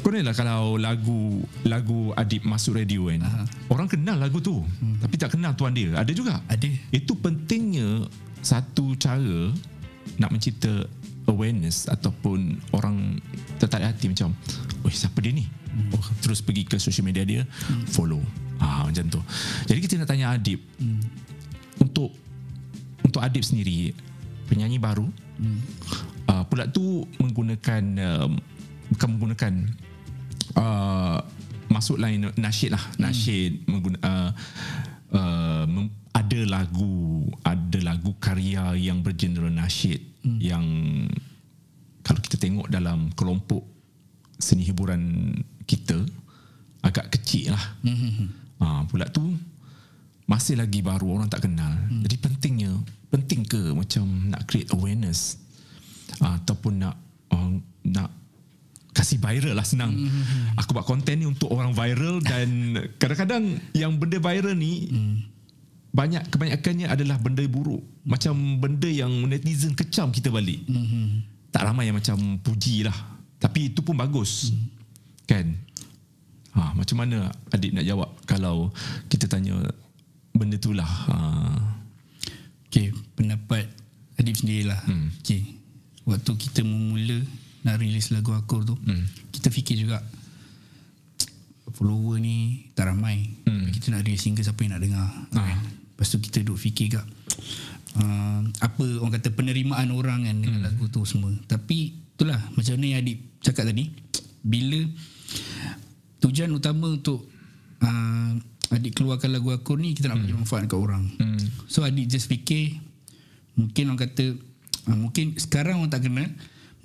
kau 0.06 0.14
ni 0.14 0.22
lah 0.22 0.38
kalau 0.38 0.78
lagu 0.78 1.42
lagu 1.66 2.14
Adib 2.14 2.46
masuk 2.46 2.78
radio 2.78 3.10
kan. 3.10 3.26
Uh-huh. 3.26 3.74
orang 3.74 3.90
kenal 3.90 4.14
lagu 4.14 4.38
tu 4.38 4.62
hmm. 4.62 5.02
tapi 5.02 5.18
tak 5.18 5.34
kenal 5.34 5.50
tuan 5.58 5.74
dia. 5.74 5.90
Ada 5.98 6.14
juga. 6.14 6.38
Ada. 6.46 6.70
Itu 6.94 7.18
pentingnya 7.18 8.06
satu 8.38 8.94
cara 8.94 9.50
nak 10.22 10.30
mencipta 10.30 10.86
awareness 11.26 11.90
ataupun 11.90 12.62
orang 12.70 13.18
tertarik 13.58 13.90
hati 13.90 14.06
macam 14.06 14.30
oh 14.86 14.92
siapa 14.94 15.18
dia 15.18 15.34
ni? 15.34 15.42
Oh, 15.90 16.06
terus 16.22 16.38
pergi 16.38 16.62
ke 16.70 16.78
social 16.78 17.02
media 17.02 17.26
dia 17.26 17.42
follow. 17.90 18.22
Ah 18.62 18.86
macam 18.86 19.10
tu. 19.10 19.18
Jadi 19.66 19.78
kita 19.82 19.98
nak 19.98 20.06
tanya 20.06 20.38
Adib. 20.38 20.62
Untuk 21.82 22.14
untuk 23.02 23.18
Adib 23.26 23.42
sendiri 23.42 23.90
penyanyi 24.46 24.78
baru 24.78 25.10
hmm. 25.42 25.58
uh, 26.30 26.42
pula 26.46 26.70
tu 26.70 27.02
menggunakan 27.18 27.82
uh, 27.98 28.30
bukan 28.94 29.08
menggunakan 29.18 29.52
uh, 30.56 31.18
masuk 31.70 32.00
lain 32.00 32.32
nasyid 32.38 32.72
lah 32.72 32.84
nasyid 32.96 33.62
hmm. 33.62 33.68
mengguna, 33.68 33.98
uh, 34.00 34.30
uh, 35.12 35.64
mem- 35.68 35.94
ada 36.16 36.40
lagu 36.48 37.28
ada 37.44 37.78
lagu 37.84 38.16
karya 38.16 38.72
yang 38.80 39.04
bergenre 39.04 39.52
nasyid 39.52 40.00
hmm. 40.24 40.38
yang 40.40 40.64
kalau 42.00 42.20
kita 42.24 42.40
tengok 42.40 42.72
dalam 42.72 43.12
kelompok 43.12 43.60
seni 44.40 44.64
hiburan 44.64 45.32
kita 45.68 46.00
agak 46.80 47.18
kecil 47.18 47.52
lah 47.52 47.64
hmm. 47.84 48.28
uh, 48.62 48.82
pula 48.88 49.08
tu 49.12 49.36
masih 50.26 50.58
lagi 50.58 50.80
baru 50.82 51.20
orang 51.20 51.28
tak 51.28 51.44
kenal 51.44 51.70
hmm. 51.70 52.02
jadi 52.08 52.16
pentingnya 52.18 52.72
penting 53.12 53.44
ke 53.46 53.76
macam 53.76 54.32
nak 54.32 54.48
create 54.48 54.72
awareness 54.72 55.36
uh, 56.24 56.40
ataupun 56.40 56.80
nak 56.80 56.96
uh, 57.30 57.60
nak 57.86 58.10
kasih 58.96 59.20
viral 59.20 59.52
lah 59.52 59.66
senang. 59.68 59.92
Mm-hmm. 59.92 60.56
Aku 60.56 60.72
buat 60.72 60.88
konten 60.88 61.20
ni 61.20 61.28
untuk 61.28 61.52
orang 61.52 61.76
viral 61.76 62.24
dan 62.24 62.48
kadang-kadang 63.00 63.60
yang 63.76 64.00
benda 64.00 64.16
viral 64.16 64.56
ni 64.56 64.88
mm. 64.88 65.16
banyak 65.92 66.24
kebanyakannya 66.32 66.88
adalah 66.88 67.20
benda 67.20 67.44
buruk. 67.44 67.84
Macam 68.08 68.56
benda 68.56 68.88
yang 68.88 69.12
netizen 69.28 69.76
kecam 69.76 70.08
kita 70.08 70.32
balik. 70.32 70.64
Mm-hmm. 70.64 71.06
Tak 71.52 71.68
ramai 71.68 71.92
yang 71.92 72.00
macam 72.00 72.40
puji 72.40 72.88
lah. 72.88 72.96
Tapi 73.36 73.68
itu 73.76 73.84
pun 73.84 73.92
bagus. 73.92 74.48
Mm. 74.48 74.64
Kan? 75.28 75.46
Ha, 76.56 76.72
macam 76.72 76.96
mana 76.96 77.28
adik 77.52 77.76
nak 77.76 77.84
jawab 77.84 78.10
kalau 78.24 78.72
kita 79.12 79.28
tanya 79.28 79.60
benda 80.32 80.56
tu 80.56 80.72
lah. 80.72 80.88
Ha. 80.88 81.16
Okay, 82.72 82.96
pendapat 83.12 83.68
adik 84.16 84.40
sendirilah. 84.40 84.80
Mm. 84.88 85.12
Okay. 85.20 85.60
Waktu 86.08 86.32
kita 86.38 86.64
memula 86.64 87.20
nak 87.66 87.82
release 87.82 88.14
lagu 88.14 88.30
aku 88.30 88.62
tu 88.62 88.78
hmm. 88.78 89.34
kita 89.34 89.50
fikir 89.50 89.74
juga 89.74 89.98
follower 91.74 92.22
ni 92.22 92.70
tak 92.78 92.94
ramai 92.94 93.26
hmm. 93.42 93.74
kita 93.74 93.90
nak 93.90 94.06
release 94.06 94.22
single 94.22 94.46
siapa 94.46 94.62
yang 94.62 94.78
nak 94.78 94.82
dengar 94.86 95.02
ah. 95.02 95.42
kan? 95.42 95.58
lepas 95.66 96.06
tu 96.06 96.22
kita 96.22 96.46
duk 96.46 96.54
fikir 96.54 96.94
juga 96.94 97.02
uh, 97.98 98.40
apa 98.62 98.84
orang 99.02 99.12
kata 99.18 99.34
penerimaan 99.34 99.90
orang 99.90 100.30
kan 100.30 100.36
dengan 100.38 100.62
hmm. 100.62 100.66
lagu 100.70 100.86
tu 100.86 101.02
semua 101.02 101.34
tapi 101.50 101.90
itulah 102.14 102.38
macam 102.54 102.72
mana 102.78 102.86
yang 102.86 103.00
adik 103.02 103.18
cakap 103.42 103.66
tadi 103.66 103.90
bila 104.46 104.80
tujuan 106.22 106.54
utama 106.54 106.94
untuk 106.94 107.26
uh, 107.82 108.30
adik 108.70 108.94
keluarkan 108.94 109.34
lagu 109.34 109.50
aku 109.50 109.74
ni 109.74 109.92
kita 109.98 110.06
nak 110.06 110.22
hmm. 110.22 110.24
bagi 110.30 110.36
manfaat 110.38 110.62
kat 110.70 110.78
orang 110.78 111.04
hmm. 111.18 111.66
so 111.66 111.82
adik 111.82 112.06
just 112.06 112.30
fikir 112.30 112.78
mungkin 113.58 113.90
orang 113.90 114.06
kata 114.06 114.38
uh, 114.86 114.96
mungkin 114.96 115.34
sekarang 115.34 115.82
orang 115.82 115.90
tak 115.90 116.06
kenal 116.06 116.30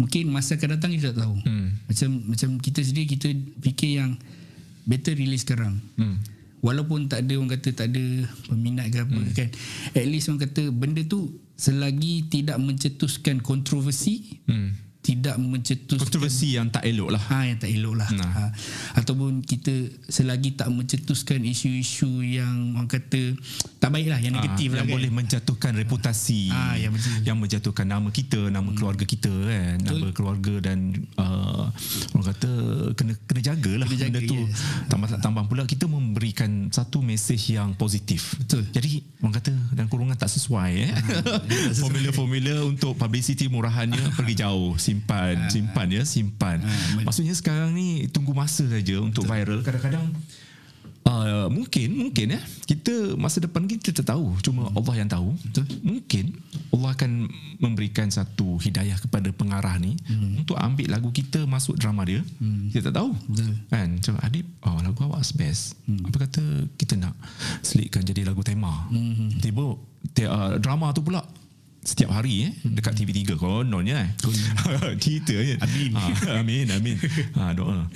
mungkin 0.01 0.33
masa 0.33 0.57
akan 0.57 0.77
datang 0.77 0.97
kita 0.97 1.13
tak 1.13 1.29
tahu 1.29 1.35
hmm. 1.45 1.67
macam 1.85 2.09
macam 2.33 2.49
kita 2.57 2.81
sendiri 2.81 3.07
kita 3.13 3.29
fikir 3.61 4.01
yang 4.01 4.17
better 4.89 5.13
release 5.13 5.45
sekarang 5.45 5.77
hmm. 6.01 6.17
walaupun 6.65 7.05
tak 7.05 7.29
ada 7.29 7.37
orang 7.37 7.53
kata 7.53 7.69
tak 7.77 7.93
ada 7.93 8.05
peminat 8.49 8.89
ke 8.89 8.97
apa 9.05 9.19
hmm. 9.21 9.33
kan 9.37 9.49
at 9.93 10.05
least 10.09 10.33
orang 10.33 10.41
kata 10.49 10.73
benda 10.73 11.05
tu 11.05 11.29
selagi 11.53 12.25
tidak 12.33 12.57
mencetuskan 12.57 13.37
kontroversi 13.45 14.41
hmm 14.49 14.90
tidak 15.01 15.35
mencetuskan 15.41 15.97
kontroversi 16.05 16.53
yang 16.53 16.69
tak 16.69 16.85
elok 16.85 17.17
lah. 17.17 17.23
Ha 17.33 17.49
yang 17.49 17.57
tak 17.57 17.73
elok 17.73 17.95
lah. 17.97 18.09
Nah. 18.13 18.31
Ha. 18.31 18.43
Ataupun 19.01 19.41
kita 19.41 19.73
selagi 20.05 20.53
tak 20.53 20.69
mencetuskan 20.69 21.41
isu-isu 21.41 22.21
yang 22.21 22.77
orang 22.77 22.85
kata 22.85 23.33
tak 23.81 23.89
baik 23.89 24.13
lah 24.13 24.21
yang 24.21 24.37
negatif 24.37 24.69
ha, 24.69 24.73
lah 24.77 24.81
yang 24.85 24.89
kan. 24.93 24.95
boleh 25.01 25.11
menjatuhkan 25.11 25.73
reputasi. 25.73 26.53
Ha, 26.53 26.77
yang, 26.77 26.93
yang 27.25 27.37
menjatuhkan 27.41 27.89
nama 27.89 28.13
kita, 28.13 28.53
nama 28.53 28.69
hmm. 28.69 28.77
keluarga 28.77 29.05
kita 29.09 29.33
kan, 29.33 29.75
Betul. 29.81 29.89
nama 29.89 30.07
keluarga 30.13 30.53
dan 30.61 30.77
uh, 31.17 31.65
orang 32.13 32.27
kata 32.37 32.51
kena 32.93 33.13
kena 33.25 33.41
jagalah 33.41 33.85
kena 33.89 33.99
jaga, 34.05 34.19
benda 34.21 34.29
tu. 34.29 34.37
Yes. 34.37 34.61
Tambah 34.85 35.07
tambah 35.17 35.43
pula 35.49 35.63
kita 35.65 35.89
memberikan 35.89 36.69
satu 36.69 37.01
mesej 37.01 37.57
yang 37.57 37.73
positif. 37.73 38.37
Betul. 38.37 38.69
Jadi 38.69 39.01
orang 39.25 39.33
kata 39.41 39.53
dan 39.73 39.89
kurungan 39.89 40.13
tak 40.13 40.29
sesuai 40.29 40.71
eh. 40.77 40.93
Ha, 41.31 41.73
formula-formula 41.73 42.65
untuk 42.67 42.97
publicity 42.97 43.47
murahannya 43.47 44.13
pergi 44.13 44.35
jauh 44.43 44.75
simpan 44.91 45.35
ha. 45.39 45.47
simpan 45.47 45.87
ya 45.87 46.03
simpan 46.03 46.57
ha. 46.59 46.71
maksudnya 47.07 47.31
sekarang 47.31 47.71
ni 47.71 48.11
tunggu 48.11 48.35
masa 48.35 48.67
saja 48.67 48.99
untuk 48.99 49.23
Betul. 49.23 49.31
viral 49.31 49.59
kadang-kadang 49.63 50.11
uh, 51.07 51.47
mungkin 51.47 51.89
mungkin 52.07 52.37
ya 52.37 52.41
kita 52.67 53.15
masa 53.15 53.43
depan 53.43 53.65
kita 53.65 53.95
tak 53.95 54.13
tahu 54.13 54.35
cuma 54.43 54.67
hmm. 54.67 54.77
Allah 54.77 54.95
yang 54.99 55.09
tahu 55.09 55.29
Betul. 55.49 55.65
mungkin 55.81 56.25
Allah 56.71 56.89
akan 56.95 57.11
memberikan 57.61 58.07
satu 58.09 58.57
hidayah 58.61 58.97
kepada 58.99 59.29
pengarah 59.31 59.75
ni 59.77 59.95
hmm. 59.95 60.45
untuk 60.45 60.57
ambil 60.59 60.87
lagu 60.91 61.09
kita 61.11 61.43
masuk 61.47 61.77
drama 61.79 62.03
dia 62.05 62.21
hmm. 62.21 62.71
kita 62.73 62.91
tak 62.91 63.01
tahu 63.01 63.11
Betul. 63.31 63.53
kan 63.69 63.87
macam 63.97 64.13
Adib 64.21 64.45
oh, 64.65 64.79
lagu 64.81 64.99
awak 65.07 65.23
best 65.37 65.79
hmm. 65.87 66.09
apa 66.09 66.17
kata 66.27 66.43
kita 66.77 66.93
nak 66.99 67.15
selitkan 67.63 68.03
jadi 68.05 68.27
lagu 68.27 68.41
tema 68.45 68.89
hmm. 68.91 69.41
tiba 69.41 69.75
uh, 69.77 70.53
drama 70.59 70.91
tu 70.93 71.01
pula 71.05 71.21
setiap 71.81 72.13
hari 72.13 72.45
eh 72.45 72.53
dekat 72.61 72.93
TV3 72.93 73.33
kononnya 73.41 74.05
eh. 74.05 74.09
Kita 75.03 75.33
je. 75.33 75.57
Amin. 75.57 75.91
Ha, 75.97 76.37
amin 76.37 76.65
amin. 76.77 76.95
Ha, 77.33 77.57
doa. 77.57 77.89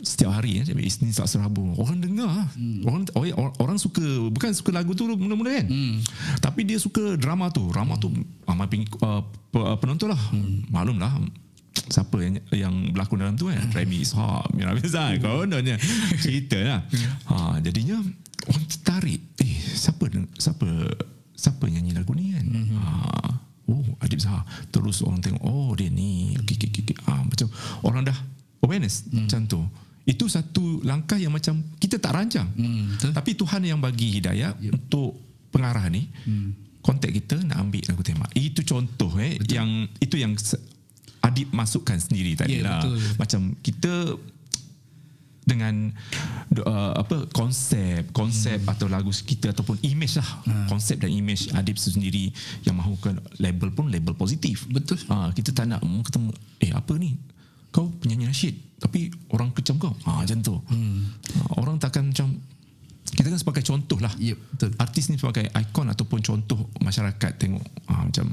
Setiap 0.00 0.32
hari 0.40 0.64
eh 0.64 0.64
Isnin 0.64 1.12
tak 1.12 1.28
serabu 1.28 1.76
orang 1.76 2.00
dengar 2.00 2.48
hmm. 2.56 2.88
orang, 2.88 3.04
orang 3.12 3.52
orang 3.60 3.76
suka 3.76 4.00
bukan 4.32 4.56
suka 4.56 4.72
lagu 4.72 4.96
tu 4.96 5.04
mula-mula 5.04 5.60
kan? 5.60 5.68
Hmm. 5.68 6.00
tapi 6.40 6.64
dia 6.64 6.80
suka 6.80 7.20
drama 7.20 7.52
tu. 7.52 7.68
Drama 7.68 8.00
tu 8.00 8.08
ramai 8.48 8.64
uh, 9.04 9.20
penonton 9.76 10.08
lah. 10.08 10.22
Hmm. 10.32 10.64
maklum 10.72 10.96
lah. 10.96 11.12
Siapa 11.92 12.16
yang 12.24 12.40
yang 12.48 12.74
berlakon 12.96 13.20
dalam 13.20 13.36
tu 13.36 13.52
kan 13.52 13.60
hmm. 13.60 13.76
Remy 13.76 13.96
Ishak 14.08 14.56
Mira 14.56 14.72
Bezan 14.72 15.20
kononnya 15.20 15.76
cerita 16.16 16.56
lah. 16.64 16.80
Hmm. 16.88 17.12
ha, 17.28 17.36
jadinya 17.60 18.00
orang 18.48 18.64
tertarik. 18.72 19.20
Eh 19.44 19.52
siapa 19.76 20.08
siapa 20.40 20.64
siapa 21.38 21.70
nyanyi 21.70 21.94
lagu 21.94 22.10
ni 22.18 22.34
kan 22.34 22.42
mm-hmm. 22.42 22.78
ha, 22.82 22.90
oh 23.70 23.86
Adib 24.02 24.18
Zahar 24.18 24.42
terus 24.74 24.98
orang 25.06 25.22
tengok 25.22 25.42
oh 25.46 25.70
dia 25.78 25.86
ni 25.86 26.34
okay, 26.34 26.58
okay, 26.58 26.82
okay. 26.82 26.98
Ha, 27.06 27.22
macam 27.22 27.46
orang 27.86 28.10
dah 28.10 28.18
awareness 28.66 29.06
mm. 29.06 29.30
macam 29.30 29.40
tu 29.46 29.60
itu 30.02 30.24
satu 30.26 30.82
langkah 30.82 31.14
yang 31.14 31.30
macam 31.30 31.62
kita 31.78 32.02
tak 32.02 32.18
rancang 32.18 32.50
mm, 32.58 33.14
tapi 33.14 33.38
Tuhan 33.38 33.62
yang 33.62 33.78
bagi 33.78 34.18
hidayah 34.18 34.58
yep. 34.58 34.74
untuk 34.74 35.14
pengarah 35.54 35.86
ni 35.86 36.10
mm. 36.10 36.82
kontak 36.82 37.14
kita 37.14 37.38
nak 37.46 37.62
ambil 37.62 37.86
lagu 37.86 38.02
tema 38.02 38.26
itu 38.34 38.66
contoh 38.66 39.14
eh 39.22 39.38
betul. 39.38 39.54
yang 39.54 39.70
itu 40.02 40.18
yang 40.18 40.34
Adib 41.18 41.50
masukkan 41.50 41.98
sendiri 41.98 42.34
tadi 42.34 42.58
yeah, 42.58 42.66
lah 42.66 42.82
betul. 42.82 42.98
macam 43.18 43.40
kita 43.62 43.92
dengan 45.48 45.88
uh, 46.60 46.92
apa 46.92 47.24
konsep 47.32 48.12
konsep 48.12 48.60
hmm. 48.60 48.72
atau 48.72 48.86
lagu 48.92 49.08
kita 49.08 49.56
ataupun 49.56 49.80
image 49.80 50.20
lah 50.20 50.28
hmm. 50.44 50.68
konsep 50.68 51.00
dan 51.00 51.08
image 51.08 51.48
Adib 51.56 51.80
sendiri 51.80 52.28
yang 52.68 52.76
mahukan 52.76 53.16
label 53.40 53.72
pun 53.72 53.88
label 53.88 54.12
positif 54.12 54.68
betul 54.68 55.00
ha, 55.08 55.32
kita 55.32 55.56
tak 55.56 55.72
nak 55.72 55.80
ketemu 55.80 56.30
eh 56.60 56.72
apa 56.76 56.92
ni 57.00 57.16
kau 57.72 57.88
penyanyi 58.04 58.28
nasyid 58.28 58.54
tapi 58.78 59.08
orang 59.32 59.48
kecam 59.56 59.80
kau 59.80 59.96
ha, 60.04 60.20
macam 60.20 60.38
tu 60.44 60.54
hmm. 60.60 61.00
ha, 61.32 61.40
orang 61.56 61.80
takkan 61.80 62.12
macam 62.12 62.36
kita 63.08 63.32
kan 63.32 63.40
sebagai 63.40 63.64
contoh 63.64 63.96
lah 64.04 64.12
yep, 64.20 64.36
betul. 64.52 64.70
artis 64.76 65.08
ni 65.08 65.16
sebagai 65.16 65.48
ikon 65.48 65.88
ataupun 65.88 66.20
contoh 66.20 66.68
masyarakat 66.84 67.40
tengok 67.40 67.64
ha, 67.88 68.04
macam 68.04 68.26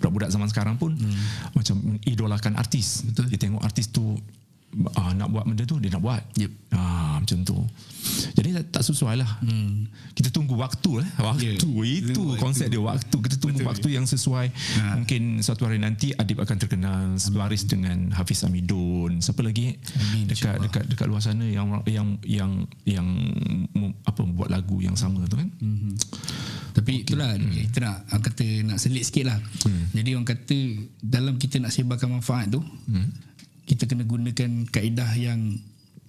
budak-budak 0.00 0.28
zaman 0.32 0.48
sekarang 0.48 0.80
pun 0.80 0.96
hmm. 0.96 1.52
macam 1.52 1.76
idolakan 2.08 2.56
artis 2.56 3.04
betul. 3.04 3.28
dia 3.28 3.36
tengok 3.36 3.60
artis 3.60 3.92
tu 3.92 4.16
uh, 4.72 5.12
nak 5.12 5.28
buat 5.28 5.44
benda 5.44 5.64
tu 5.68 5.76
dia 5.76 5.92
nak 5.92 6.02
buat 6.02 6.22
yep. 6.40 6.52
uh, 6.72 7.20
macam 7.20 7.38
tu 7.44 7.58
jadi 8.34 8.58
tak, 8.58 8.80
tak 8.80 8.82
sesuai 8.88 9.14
lah 9.20 9.30
hmm. 9.44 9.86
kita 10.16 10.32
tunggu 10.32 10.58
waktu 10.58 11.04
eh. 11.04 11.08
waktu 11.20 11.44
yeah. 11.54 12.00
itu 12.02 12.22
waktu. 12.24 12.40
konsep 12.40 12.66
dia 12.72 12.80
waktu 12.82 13.16
kita 13.16 13.36
tunggu 13.38 13.62
Betul. 13.62 13.70
waktu 13.70 13.88
yang 13.94 14.06
sesuai 14.08 14.46
ha. 14.50 14.98
mungkin 14.98 15.44
suatu 15.44 15.68
hari 15.68 15.78
nanti 15.78 16.10
Adib 16.16 16.42
akan 16.42 16.56
terkenal 16.58 17.00
sebaris 17.20 17.68
dengan 17.68 18.10
Hafiz 18.16 18.42
Amidun 18.42 19.20
siapa 19.22 19.44
lagi 19.44 19.76
Amin, 19.76 20.26
dekat 20.26 20.58
dekat 20.58 20.84
dekat 20.88 21.06
luar 21.06 21.22
sana 21.22 21.44
yang 21.46 21.68
yang 21.86 22.18
yang 22.26 22.50
yang 22.88 23.08
apa 24.08 24.20
buat 24.26 24.50
lagu 24.50 24.82
yang 24.82 24.98
sama 24.98 25.22
tu 25.28 25.38
kan 25.38 25.46
mm-hmm. 25.46 25.92
tapi 26.72 26.92
okay. 26.98 27.04
itulah 27.06 27.30
hmm. 27.36 27.68
kita 27.70 27.78
nak 27.84 27.96
kata 28.08 28.46
nak 28.64 28.78
selit 28.80 29.04
sikit 29.04 29.28
lah 29.28 29.38
hmm. 29.38 29.92
jadi 29.92 30.10
orang 30.16 30.28
kata 30.28 30.58
dalam 30.98 31.34
kita 31.36 31.60
nak 31.60 31.70
sebarkan 31.70 32.18
manfaat 32.18 32.48
tu 32.50 32.58
hmm 32.64 33.31
kita 33.72 33.88
kena 33.88 34.04
gunakan 34.04 34.68
kaedah 34.68 35.10
yang 35.16 35.56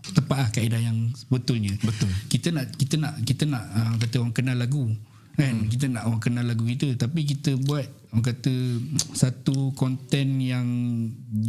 tepat 0.04 0.38
lah 0.38 0.50
kaedah 0.52 0.82
yang 0.84 1.16
sebetulnya 1.16 1.80
betul 1.80 2.12
kita 2.28 2.52
nak 2.52 2.76
kita 2.76 3.00
nak 3.00 3.16
kita 3.24 3.48
nak 3.48 3.64
uh, 3.72 3.96
kata 4.04 4.20
orang 4.20 4.36
kenal 4.36 4.58
lagu 4.60 4.92
kan 5.34 5.56
hmm. 5.64 5.70
kita 5.72 5.86
nak 5.88 6.04
orang 6.12 6.22
kenal 6.22 6.46
lagu 6.46 6.68
kita 6.68 6.94
tapi 7.00 7.24
kita 7.24 7.56
buat 7.64 7.88
orang 8.12 8.26
kata 8.28 8.54
satu 9.24 9.72
konten 9.80 10.44
yang 10.44 10.68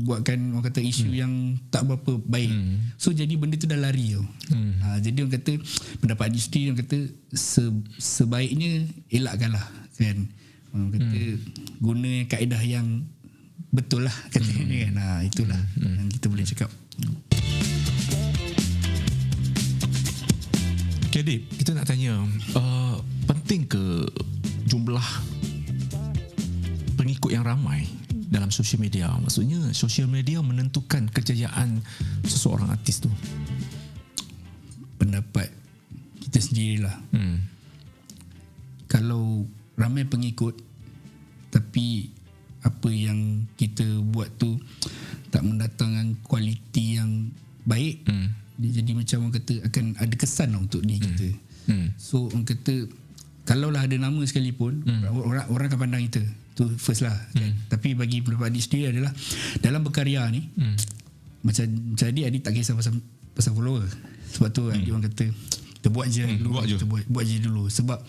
buatkan 0.06 0.54
orang 0.54 0.70
kata 0.70 0.80
isu 0.80 1.10
hmm. 1.10 1.18
yang 1.18 1.32
tak 1.74 1.82
berapa 1.82 2.22
baik 2.22 2.54
hmm. 2.54 2.94
so 2.94 3.10
jadi 3.10 3.34
benda 3.34 3.58
tu 3.58 3.66
dah 3.66 3.76
lari 3.76 4.14
tau 4.14 4.24
hmm. 4.54 4.72
uh, 4.86 4.98
jadi 5.02 5.18
orang 5.26 5.34
kata 5.34 5.52
pendapat 5.98 6.24
Adisti 6.30 6.70
orang 6.70 6.80
kata 6.86 6.98
se, 7.34 7.62
sebaiknya 7.98 8.86
elakkanlah 9.10 9.66
kan 9.98 10.30
orang 10.70 10.90
kata 10.94 11.20
guna 11.82 12.12
kaedah 12.30 12.62
yang 12.62 13.02
betul 13.74 14.06
lah 14.06 14.16
kata 14.30 14.46
hmm. 14.46 14.70
kan 14.70 14.94
ha, 15.02 15.06
itulah 15.26 15.58
hmm. 15.82 16.06
yang 16.06 16.08
kita 16.14 16.26
boleh 16.30 16.46
cakap 16.46 16.70
Okay 21.14 21.22
Dip, 21.22 21.46
kita 21.62 21.78
nak 21.78 21.86
tanya 21.86 22.18
uh, 22.58 22.98
penting 23.30 23.70
ke 23.70 23.82
jumlah 24.66 25.06
pengikut 26.98 27.30
yang 27.30 27.46
ramai 27.46 27.86
dalam 28.26 28.50
sosial 28.50 28.82
media 28.82 29.14
maksudnya 29.22 29.70
sosial 29.70 30.10
media 30.10 30.42
menentukan 30.42 31.06
kejayaan 31.14 31.78
seseorang 32.26 32.66
artis 32.66 32.98
tu 32.98 33.10
pendapat 34.98 35.54
kita 36.18 36.42
sendirilah 36.42 36.98
hmm. 37.14 37.38
kalau 38.90 39.46
ramai 39.78 40.02
pengikut 40.02 40.58
tapi 41.54 42.10
apa 42.64 42.88
yang 42.88 43.18
kita 43.54 43.84
buat 44.02 44.32
tu 44.34 44.56
tak 45.28 45.40
mendatangkan 45.40 46.16
kualiti 46.20 46.96
yang 46.96 47.28
baik 47.62 48.04
Hmm. 48.04 48.32
dia 48.54 48.70
jadi 48.74 48.90
macam 48.92 49.16
orang 49.20 49.34
kata 49.34 49.54
akan 49.64 49.84
ada 49.96 50.14
kesan 50.14 50.48
lah 50.50 50.60
untuk 50.60 50.80
diri 50.80 50.98
kita 50.98 51.28
Hmm. 51.64 51.88
so 51.94 52.26
orang 52.26 52.44
kata 52.44 52.88
kalaulah 53.42 53.80
ada 53.80 53.94
nama 53.94 54.20
sekalipun 54.22 54.84
orang 55.22 55.44
orang 55.48 55.66
akan 55.66 55.80
pandang 55.80 56.02
kita 56.04 56.22
tu 56.52 56.68
first 56.74 57.00
lah 57.00 57.12
kan? 57.32 57.52
tapi 57.68 57.92
bagi 57.92 58.20
pendapat 58.20 58.48
adik 58.48 58.62
sendiri 58.62 58.84
adalah 58.90 59.12
dalam 59.58 59.80
berkarya 59.80 60.24
ni 60.28 60.48
Hmm. 60.50 60.76
macam 61.42 61.64
macam 61.90 62.06
adik 62.06 62.24
adik 62.26 62.40
tak 62.40 62.52
kisah 62.54 62.72
pasal 62.72 62.96
pasal 63.30 63.52
follower 63.52 63.84
sebab 64.30 64.48
tu 64.50 64.62
adik 64.70 64.88
orang 64.88 65.04
kata 65.04 65.26
kita 65.84 65.92
buat 65.92 66.08
je 66.08 66.24
dulu 66.24 66.48
buat 66.50 66.64
je. 66.64 66.80
kita 66.80 66.88
buat, 66.88 67.04
buat 67.04 67.24
je 67.28 67.36
dulu. 67.38 67.68
Sebab 67.68 68.00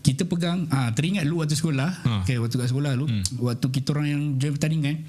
kita 0.00 0.24
pegang 0.24 0.68
ah 0.68 0.92
teringat 0.92 1.24
dulu 1.24 1.40
waktu 1.40 1.56
sekolah. 1.56 1.88
Ha. 1.96 2.10
okay, 2.20 2.36
waktu 2.36 2.60
kat 2.60 2.68
sekolah 2.68 2.92
dulu 2.92 3.08
waktu 3.40 3.66
kita 3.72 3.88
orang 3.90 4.06
yang 4.06 4.22
join 4.36 4.52
pertandingan 4.52 5.00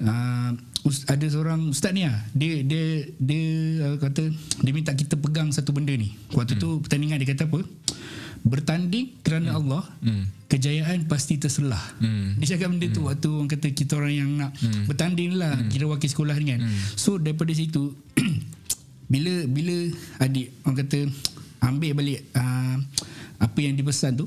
ah, 0.00 0.54
us- 0.82 1.02
ada 1.04 1.26
seorang 1.26 1.66
ustaz 1.68 1.90
ni 1.90 2.06
ah 2.06 2.14
dia 2.30 2.62
dia 2.62 3.10
dia 3.18 3.42
ah, 3.82 3.98
kata 3.98 4.30
dia 4.62 4.70
minta 4.70 4.94
kita 4.94 5.18
pegang 5.18 5.50
satu 5.50 5.74
benda 5.74 5.90
ni. 5.90 6.14
Waktu 6.30 6.62
tu 6.62 6.78
pertandingan 6.78 7.18
dia 7.18 7.26
kata 7.28 7.50
apa? 7.50 7.58
Bertanding 8.42 9.18
kerana 9.20 9.54
Allah 9.54 9.82
kejayaan 10.46 11.06
pasti 11.06 11.38
terselah. 11.38 11.82
Hmm. 11.98 12.38
dia 12.38 12.54
cakap 12.54 12.70
benda 12.70 12.86
tu 12.88 13.02
waktu 13.02 13.26
orang 13.26 13.50
kata 13.50 13.66
kita 13.68 13.98
orang 13.98 14.14
yang 14.14 14.30
nak 14.36 14.54
bertanding 14.84 15.34
lah 15.34 15.58
kira 15.66 15.90
wakil 15.90 16.06
sekolah 16.06 16.38
ni 16.38 16.54
kan. 16.54 16.62
So 16.94 17.18
daripada 17.18 17.50
situ 17.50 17.98
bila 19.12 19.44
bila 19.44 19.92
adik 20.18 20.56
orang 20.62 20.76
kata 20.80 20.98
ambil 21.62 21.94
balik 21.94 22.26
uh, 22.32 22.76
apa 23.38 23.58
yang 23.58 23.74
dipesan 23.74 24.14
tu. 24.14 24.26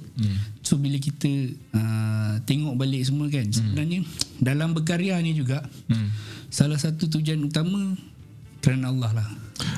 So 0.60 0.76
bila 0.76 0.96
kita 0.96 1.28
uh, 1.72 2.36
tengok 2.44 2.76
balik 2.76 3.04
semua 3.04 3.28
kan 3.28 3.48
sebenarnya 3.48 4.04
dalam 4.38 4.72
berkarya 4.72 5.20
ni 5.20 5.32
juga 5.32 5.64
Hmm. 5.86 6.10
salah 6.48 6.76
satu 6.76 7.08
tujuan 7.10 7.40
utama 7.42 7.96
kerana 8.60 8.90
Allah 8.90 9.12
lah. 9.14 9.28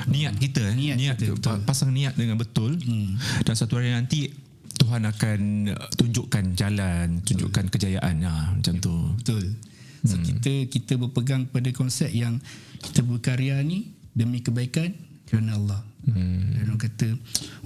Niat 0.06 0.34
kita 0.36 0.64
eh? 0.64 0.74
Niat 0.74 0.96
niat 0.96 1.16
kita, 1.16 1.38
pa- 1.38 1.62
pasang 1.62 1.90
niat 1.90 2.14
dengan 2.14 2.34
betul. 2.34 2.74
Hmm. 2.78 3.14
dan 3.42 3.54
satu 3.54 3.76
hari 3.76 3.90
nanti 3.90 4.30
Tuhan 4.74 5.02
akan 5.04 5.40
uh, 5.68 5.88
tunjukkan 5.92 6.54
jalan 6.54 7.22
tunjukkan 7.22 7.66
kejayaan. 7.68 8.22
Ha, 8.22 8.32
macam 8.54 8.74
tu. 8.78 8.94
Betul. 9.18 9.54
So 10.00 10.14
kita 10.16 10.52
kita 10.66 10.94
berpegang 10.94 11.46
pada 11.46 11.66
konsep 11.70 12.08
yang 12.08 12.38
kita 12.80 13.02
berkarya 13.02 13.58
ni 13.60 13.90
demi 14.10 14.38
kebaikan 14.38 14.94
kerana 15.28 15.60
Allah 15.60 15.80
hmm. 16.08 16.56
Dan 16.56 16.64
orang 16.72 16.80
kata 16.80 17.08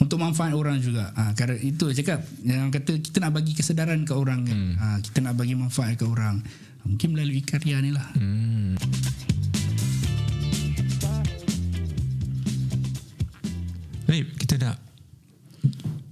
untuk 0.02 0.18
manfaat 0.18 0.52
orang 0.52 0.82
juga. 0.82 1.14
Ha, 1.14 1.32
kerana 1.38 1.62
itu 1.62 1.86
saya 1.88 1.96
cakap 2.02 2.20
yang 2.42 2.74
kata 2.74 2.98
kita 2.98 3.22
nak 3.22 3.32
bagi 3.38 3.54
kesedaran 3.54 4.02
ke 4.02 4.12
orang 4.12 4.42
kan. 4.42 4.58
Ha, 4.76 4.86
kita 4.98 5.18
nak 5.22 5.38
bagi 5.38 5.54
manfaat 5.54 5.94
ke 5.94 6.04
orang. 6.04 6.42
Ha, 6.42 6.82
mungkin 6.90 7.14
melalui 7.14 7.40
karya 7.46 7.78
ni 7.78 7.94
lah. 7.94 8.06
Hmm. 8.18 8.74
Baik, 14.12 14.28
kita 14.44 14.60
nak 14.60 14.76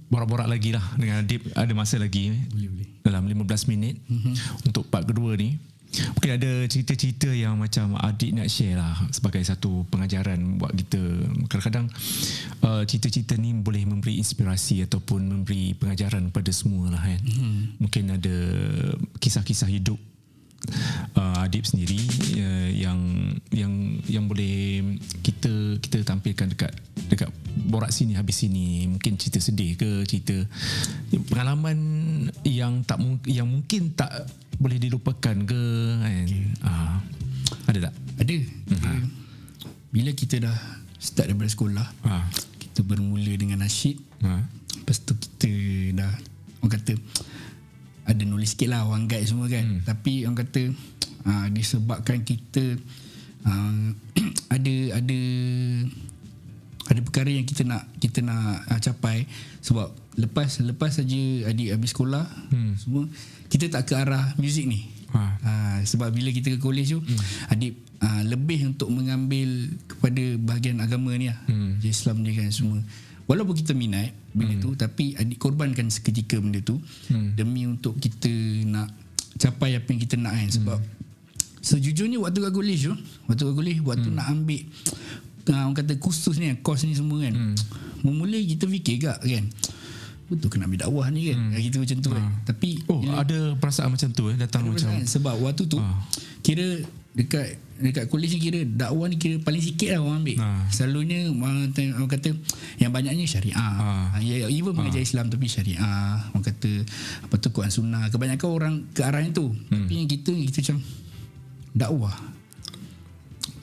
borak-borak 0.09 0.49
lagi 0.49 0.73
lah 0.73 0.81
dengan 0.97 1.21
Adib. 1.21 1.45
Ada 1.53 1.71
masa 1.77 2.01
lagi. 2.01 2.33
Boleh 2.49 2.69
boleh. 2.73 2.87
Dalam 3.05 3.23
15 3.29 3.71
minit 3.71 4.01
mm-hmm. 4.09 4.65
untuk 4.65 4.89
part 4.89 5.05
kedua 5.05 5.37
ni. 5.37 5.61
Mungkin 5.91 6.31
ada 6.39 6.51
cerita-cerita 6.71 7.27
yang 7.35 7.59
macam 7.59 7.99
adik 7.99 8.31
nak 8.31 8.47
share 8.47 8.79
lah 8.79 8.95
sebagai 9.11 9.43
satu 9.43 9.83
pengajaran 9.91 10.55
buat 10.55 10.71
kita. 10.71 11.01
Kadang-kadang 11.51 11.91
uh, 12.63 12.83
cerita-cerita 12.87 13.35
ni 13.35 13.51
boleh 13.51 13.83
memberi 13.83 14.15
inspirasi 14.15 14.87
ataupun 14.87 15.19
memberi 15.27 15.75
pengajaran 15.75 16.31
pada 16.31 16.51
semua 16.55 16.95
lah 16.95 17.03
kan. 17.03 17.19
Mm-hmm. 17.19 17.59
Mungkin 17.83 18.03
ada 18.07 18.35
kisah-kisah 19.19 19.67
hidup 19.67 19.99
uh, 21.17 21.43
Adib 21.43 21.67
sendiri 21.67 21.99
uh, 22.39 22.69
yang 22.71 22.99
yang 23.51 23.73
yang 24.07 24.25
boleh 24.31 24.95
kita 25.25 25.81
kita 25.81 26.07
tampilkan 26.07 26.47
dekat 26.55 26.71
dekat 27.09 27.29
borak 27.67 27.91
sini 27.93 28.15
habis 28.15 28.43
sini. 28.43 28.87
Mungkin 28.87 29.17
cerita 29.19 29.39
sedih 29.41 29.75
ke 29.75 30.03
cerita 30.07 30.35
pengalaman 31.29 31.77
yang 32.47 32.83
tak 32.83 32.99
yang 33.27 33.47
mungkin 33.49 33.95
tak 33.95 34.27
boleh 34.61 34.77
dilupakan 34.77 35.35
ke 35.47 35.63
kan? 36.01 36.27
Uh, 36.61 36.97
ada 37.67 37.79
tak? 37.89 37.93
Ada. 38.21 38.37
Uh, 38.71 39.03
bila 39.91 40.11
kita 40.15 40.39
dah 40.39 40.57
start 41.01 41.33
daripada 41.33 41.49
sekolah, 41.51 41.87
ha. 42.07 42.29
kita 42.61 42.85
bermula 42.85 43.33
dengan 43.35 43.65
nasyid. 43.65 43.99
ha. 44.23 44.39
Lepas 44.81 45.03
tu 45.03 45.17
kita 45.17 45.51
dah 45.97 46.13
orang 46.61 46.73
kata 46.77 46.93
ada 48.05 48.23
nulis 48.25 48.53
sikit 48.53 48.69
lah 48.73 48.85
orang 48.85 49.09
guide 49.09 49.27
semua 49.27 49.47
kan. 49.49 49.65
Hmm. 49.65 49.81
Tapi 49.83 50.25
orang 50.25 50.39
kata 50.45 50.61
uh, 51.25 51.47
disebabkan 51.53 52.21
kita 52.21 52.77
uh, 53.45 53.75
ada 54.55 54.75
ada 55.01 55.19
ada 56.89 56.99
perkara 57.05 57.29
yang 57.29 57.45
kita 57.45 57.61
nak 57.67 57.85
kita 58.01 58.25
nak 58.25 58.65
uh, 58.65 58.79
capai 58.81 59.29
sebab 59.61 59.93
lepas 60.17 60.59
lepas 60.65 60.91
saja 60.97 61.21
adik 61.47 61.77
habis 61.77 61.93
sekolah 61.93 62.25
hmm. 62.51 62.73
semua 62.79 63.05
kita 63.51 63.67
tak 63.67 63.91
ke 63.91 63.93
arah 63.99 64.31
muzik 64.39 64.63
ni. 64.63 64.87
Ha. 65.11 65.21
Uh, 65.43 65.77
sebab 65.83 66.07
bila 66.15 66.31
kita 66.31 66.55
ke 66.55 66.59
college 66.63 66.95
tu 66.95 67.03
hmm. 67.03 67.51
adik 67.51 67.75
uh, 67.99 68.23
lebih 68.23 68.71
untuk 68.71 68.87
mengambil 68.87 69.67
kepada 69.91 70.23
bahagian 70.39 70.79
agama 70.79 71.11
ni 71.19 71.27
lah. 71.27 71.39
Hmm. 71.51 71.83
Islam 71.83 72.23
ni 72.23 72.31
kan 72.31 72.47
semua. 72.47 72.79
Walaupun 73.27 73.55
kita 73.59 73.75
minat 73.75 74.15
benda 74.31 74.55
tu 74.63 74.71
tapi 74.79 75.15
adik 75.19 75.35
korbankan 75.35 75.91
seketika 75.91 76.39
benda 76.39 76.63
tu 76.63 76.79
Hmm. 77.11 77.35
demi 77.35 77.67
untuk 77.67 77.99
kita 77.99 78.31
nak 78.67 78.87
capai 79.35 79.75
apa 79.75 79.87
yang 79.91 79.99
kita 79.99 80.15
nak 80.15 80.33
kan 80.35 80.49
sebab 80.51 80.79
sejujurnya 81.61 82.17
waktu 82.17 82.39
kat 82.41 82.51
college 82.55 82.83
tu 82.89 82.95
waktu 83.29 83.43
kat 83.45 83.55
college 83.55 83.79
waktu 83.85 84.09
nak 84.09 84.27
ambil 84.33 84.63
uh, 85.49 85.65
orang 85.65 85.77
kata 85.77 85.97
kursus 85.97 86.37
ni 86.37 86.53
kos 86.61 86.85
ni 86.85 86.93
semua 86.93 87.25
kan 87.25 87.33
memula 88.05 88.37
kita 88.37 88.65
fikir 88.69 89.01
gak 89.01 89.19
kan 89.21 89.45
betul 90.31 90.47
kena 90.47 90.63
ambil 90.63 90.87
dakwah 90.87 91.11
ni 91.11 91.27
kan 91.27 91.37
hmm. 91.37 91.59
kita 91.59 91.77
macam 91.83 91.97
tu 91.99 92.09
kan 92.15 92.25
tapi 92.47 92.69
oh 92.87 93.03
ada 93.13 93.53
perasaan 93.59 93.91
macam 93.91 94.09
tu 94.15 94.31
eh 94.31 94.37
datang 94.39 94.63
macam 94.63 94.87
kan? 94.87 95.03
Sebab 95.03 95.35
waktu 95.43 95.67
tu 95.67 95.75
Ah. 95.81 95.99
Kira 96.41 96.81
Dekat 97.11 97.59
Dekat 97.75 98.07
college 98.07 98.39
ni 98.39 98.41
kira 98.41 98.63
Dakwah 98.63 99.11
ni 99.11 99.19
kira 99.19 99.37
Paling 99.43 99.59
sikit 99.59 99.91
lah 99.93 99.99
orang 99.99 100.23
ambil 100.23 100.37
Ah. 100.39 100.63
Selalunya 100.71 101.27
Orang 101.29 101.69
kata, 101.69 101.81
orang 101.99 102.09
kata 102.09 102.29
Yang 102.79 102.91
banyaknya 102.95 103.25
syariah 103.27 103.57
Ah. 103.59 104.07
ah. 104.15 104.23
ya, 104.23 104.47
Even 104.47 104.73
mengajar 104.73 105.03
Islam 105.03 105.27
Tapi 105.27 105.45
syariah 105.45 105.83
Orang 106.31 106.41
kata 106.41 106.71
Apa 107.27 107.35
tu 107.37 107.51
Quran 107.51 107.69
Sunnah 107.69 108.07
Kebanyakan 108.09 108.49
orang 108.49 108.75
Ke 108.95 109.03
arah 109.05 109.21
itu 109.21 109.51
hmm. 109.51 109.69
Tapi 109.85 109.93
yang 109.93 110.07
kita 110.09 110.31
Kita 110.31 110.57
macam 110.63 110.77
Dakwah 111.75 112.15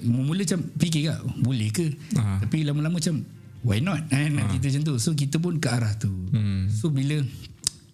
Mula 0.00 0.40
macam 0.40 0.60
Fikir 0.72 1.02
tak 1.06 1.20
Boleh 1.36 1.68
ke 1.68 1.86
Ah. 2.14 2.38
Tapi 2.38 2.62
lama-lama 2.62 2.96
macam 2.96 3.22
Why 3.60 3.78
not 3.78 4.06
kan 4.06 4.30
Kita 4.48 4.66
macam 4.68 4.82
tu 4.84 4.94
So 4.96 5.12
kita 5.12 5.36
pun 5.36 5.56
ke 5.56 5.66
arah 5.66 5.94
tu 5.94 6.10
Hmm. 6.28 6.68
So 6.68 6.88
bila 6.88 7.18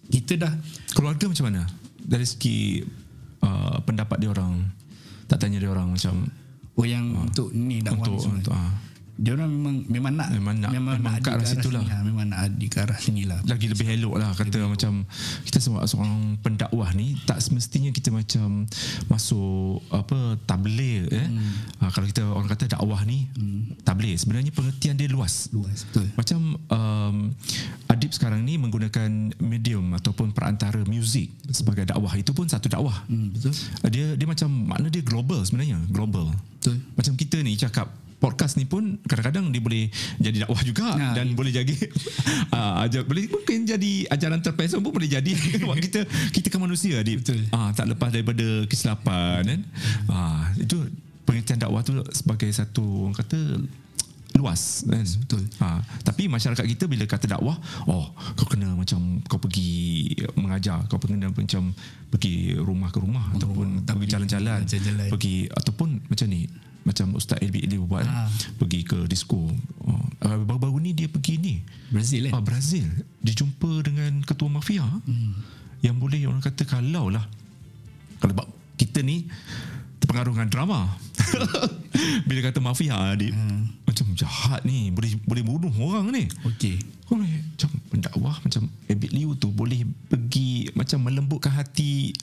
Kita 0.05 0.37
dah 0.37 0.53
keluarga 0.91 1.25
macam 1.25 1.45
mana 1.45 1.61
dari 1.99 2.21
segi 2.21 2.85
uh, 3.41 3.81
pendapat 3.81 4.17
dia 4.17 4.29
orang 4.29 4.61
tak 5.25 5.41
tanya 5.41 5.57
dia 5.57 5.67
orang 5.67 5.89
macam 5.89 6.29
Oh 6.73 6.85
yang 6.85 7.17
untuk 7.17 7.49
ni 7.49 7.79
dakwah 7.79 8.05
untuk 8.05 8.19
semua. 8.19 8.37
untuk 8.37 8.53
ah. 8.53 8.69
dia 9.15 9.31
orang 9.31 9.49
memang 9.49 9.75
memang 9.87 10.13
nak 10.13 10.29
Memang 10.29 10.55
nak- 10.59 10.69
memang 10.69 10.95
nak 10.99 11.17
ke 11.17 11.31
arah 11.31 11.41
situ 11.41 11.71
lah. 11.71 11.81
ha, 11.81 12.03
memang 12.03 12.27
nak 12.27 12.39
ada 12.45 12.61
ke 12.61 12.77
arah 12.77 12.93
sini 12.95 13.23
lah 13.23 13.39
lagi 13.41 13.65
lebih 13.65 13.87
elok 13.89 14.19
lah 14.19 14.29
kata 14.31 14.59
macam 14.61 15.07
kita 15.41 15.57
sebagai 15.57 15.87
seorang 15.87 16.13
pendakwah 16.37 16.91
ni 16.91 17.15
tak 17.23 17.39
semestinya 17.39 17.89
kita 17.89 18.11
macam 18.11 18.67
masuk 19.07 19.81
apa 19.89 20.17
tabligh 20.43 21.07
eh 21.07 21.25
hmm. 21.25 21.74
Ha, 21.85 21.93
kalau 21.93 22.07
kita 22.09 22.23
orang 22.25 22.49
kata 22.49 22.65
dakwah 22.65 23.01
ni 23.05 23.29
hmm. 23.37 23.85
tabligh 23.85 24.17
sebenarnya 24.17 24.49
pengertian 24.49 24.97
dia 24.97 25.05
luas. 25.05 25.53
Luas 25.53 25.85
betul. 25.89 26.09
Macam 26.17 26.39
um, 26.57 27.17
Adib 27.85 28.11
sekarang 28.11 28.41
ni 28.41 28.57
menggunakan 28.57 29.37
medium 29.37 29.93
ataupun 29.93 30.33
perantara 30.33 30.81
muzik 30.89 31.29
sebagai 31.53 31.85
dakwah. 31.85 32.11
Itu 32.17 32.33
pun 32.33 32.49
satu 32.49 32.65
dakwah. 32.65 33.05
Hmm, 33.05 33.29
betul. 33.29 33.53
Dia 33.93 34.17
dia 34.17 34.27
macam 34.27 34.49
makna 34.49 34.89
dia 34.89 35.05
global 35.05 35.45
sebenarnya. 35.45 35.77
Global. 35.93 36.33
Betul. 36.59 36.81
Macam 36.97 37.13
kita 37.13 37.37
ni 37.45 37.53
cakap 37.53 37.93
podcast 38.15 38.57
ni 38.57 38.65
pun 38.65 38.97
kadang-kadang 39.05 39.53
dia 39.53 39.61
boleh 39.61 39.85
jadi 40.17 40.47
dakwah 40.47 40.61
juga 40.65 40.87
Ha, 40.95 41.13
dan 41.13 41.27
ya. 41.29 41.35
boleh 41.35 41.51
jadi 41.51 41.75
uh, 42.55 42.81
ajar 42.87 43.03
boleh 43.03 43.27
mungkin 43.27 43.67
jadi 43.67 44.07
ajaran 44.09 44.41
terpesong 44.41 44.81
pun 44.81 44.95
boleh 44.95 45.09
jadi. 45.11 45.29
Sebab 45.61 45.77
kita 45.77 46.01
kita 46.33 46.47
kan 46.49 46.59
manusia 46.63 47.05
Adib. 47.05 47.21
Betul. 47.21 47.45
Ah 47.53 47.69
tak 47.75 47.91
lepas 47.91 48.09
daripada 48.09 48.65
kesilapan 48.65 49.45
kan. 49.45 49.61
Ah 50.09 50.49
itu 50.57 50.89
pengertian 51.25 51.59
dakwah 51.59 51.81
tu 51.81 51.97
sebagai 52.13 52.49
satu 52.53 53.09
orang 53.09 53.17
kata 53.17 53.39
luas 54.35 54.83
kan? 54.83 54.99
Betul. 54.99 55.47
ha, 55.63 55.79
tapi 56.03 56.27
masyarakat 56.27 56.65
kita 56.67 56.91
bila 56.91 57.07
kata 57.07 57.25
dakwah 57.25 57.55
oh 57.87 58.11
kau 58.35 58.47
kena 58.51 58.75
macam 58.75 59.23
kau 59.25 59.39
pergi 59.39 60.11
mengajar 60.35 60.83
kau 60.91 60.99
kena 60.99 61.31
macam 61.31 61.71
pergi 62.11 62.51
rumah 62.59 62.91
ke 62.91 62.99
rumah 62.99 63.31
ataupun 63.31 63.87
pergi 63.87 64.11
jalan-jalan 64.11 64.67
jalan-jalan. 64.67 65.07
pergi 65.07 65.47
ataupun 65.49 66.03
macam 66.11 66.27
ni 66.27 66.51
macam 66.85 67.17
Ustaz 67.17 67.41
Elbi 67.41 67.65
dia 67.65 67.81
buat 67.81 68.05
Ah. 68.05 68.29
pergi 68.61 68.85
ke 68.85 69.09
disco. 69.09 69.49
Oh, 69.81 70.05
ah, 70.21 70.37
baru-baru 70.37 70.77
ni 70.85 70.93
dia 70.93 71.09
pergi 71.09 71.41
ni. 71.41 71.57
Brazil 71.89 72.29
kan 72.29 72.37
ah, 72.37 72.45
Brazil. 72.45 72.85
Dia 73.25 73.33
jumpa 73.33 73.81
dengan 73.81 74.21
ketua 74.21 74.53
mafia. 74.53 74.85
Hmm. 74.85 75.33
yang 75.81 75.97
boleh 76.01 76.25
orang 76.25 76.41
kata 76.41 76.65
kalau 76.65 77.13
lah 77.13 77.21
kalau 78.17 78.33
kita 78.73 79.05
ni 79.05 79.29
terpengaruh 80.05 80.37
dengan 80.37 80.49
drama 80.53 80.79
bila 82.29 82.39
kata 82.45 82.61
mafia 82.61 82.93
dia 83.17 83.33
hmm. 83.33 83.89
macam 83.89 84.05
jahat 84.13 84.61
ni 84.61 84.93
boleh 84.93 85.17
boleh 85.25 85.41
bunuh 85.41 85.73
orang 85.81 86.13
ni 86.13 86.29
Okey 86.45 86.77
boleh 87.09 87.41
macam 87.41 87.69
pendakwah 87.89 88.35
macam 88.45 88.69
Abid 88.85 89.11
Liu 89.13 89.33
tu 89.33 89.49
boleh 89.49 89.81
pergi 90.09 90.69
macam 90.77 91.01
melembutkan 91.09 91.53
hati 91.57 92.13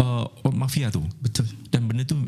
uh, 0.00 0.28
orang 0.44 0.68
mafia 0.68 0.92
tu 0.92 1.00
Betul 1.24 1.48
dan 1.72 1.88
benda 1.88 2.04
tu 2.04 2.20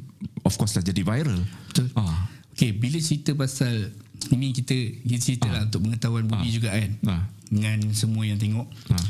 of 0.45 0.55
course 0.57 0.77
lah 0.77 0.85
jadi 0.85 1.05
viral 1.05 1.45
Betul. 1.69 1.93
ah. 2.01 2.33
Okey, 2.57 2.73
bila 2.73 2.97
cerita 3.05 3.37
pasal 3.37 3.93
ini 4.33 4.57
kita 4.57 4.73
kita 5.05 5.21
cerita 5.21 5.47
lah 5.53 5.69
untuk 5.69 5.85
pengetahuan 5.85 6.25
budi 6.25 6.57
juga 6.57 6.73
kan. 6.73 6.91
Ah. 7.05 7.23
Dengan 7.53 7.93
semua 7.93 8.25
yang 8.25 8.41
tengok. 8.41 8.65
Ah. 8.89 9.07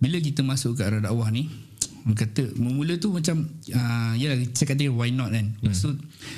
Bila 0.00 0.16
kita 0.16 0.40
masuk 0.40 0.80
ke 0.80 0.82
arah 0.88 1.04
dakwah 1.04 1.28
ni, 1.28 1.52
kata 2.14 2.54
memula 2.54 2.94
tu 3.02 3.10
macam 3.10 3.50
uh, 3.50 4.12
yalah 4.14 4.38
saya 4.54 4.66
kata 4.70 4.86
why 4.94 5.10
not 5.10 5.34
kan. 5.34 5.58
Hmm. 5.58 5.74
So 5.74 5.90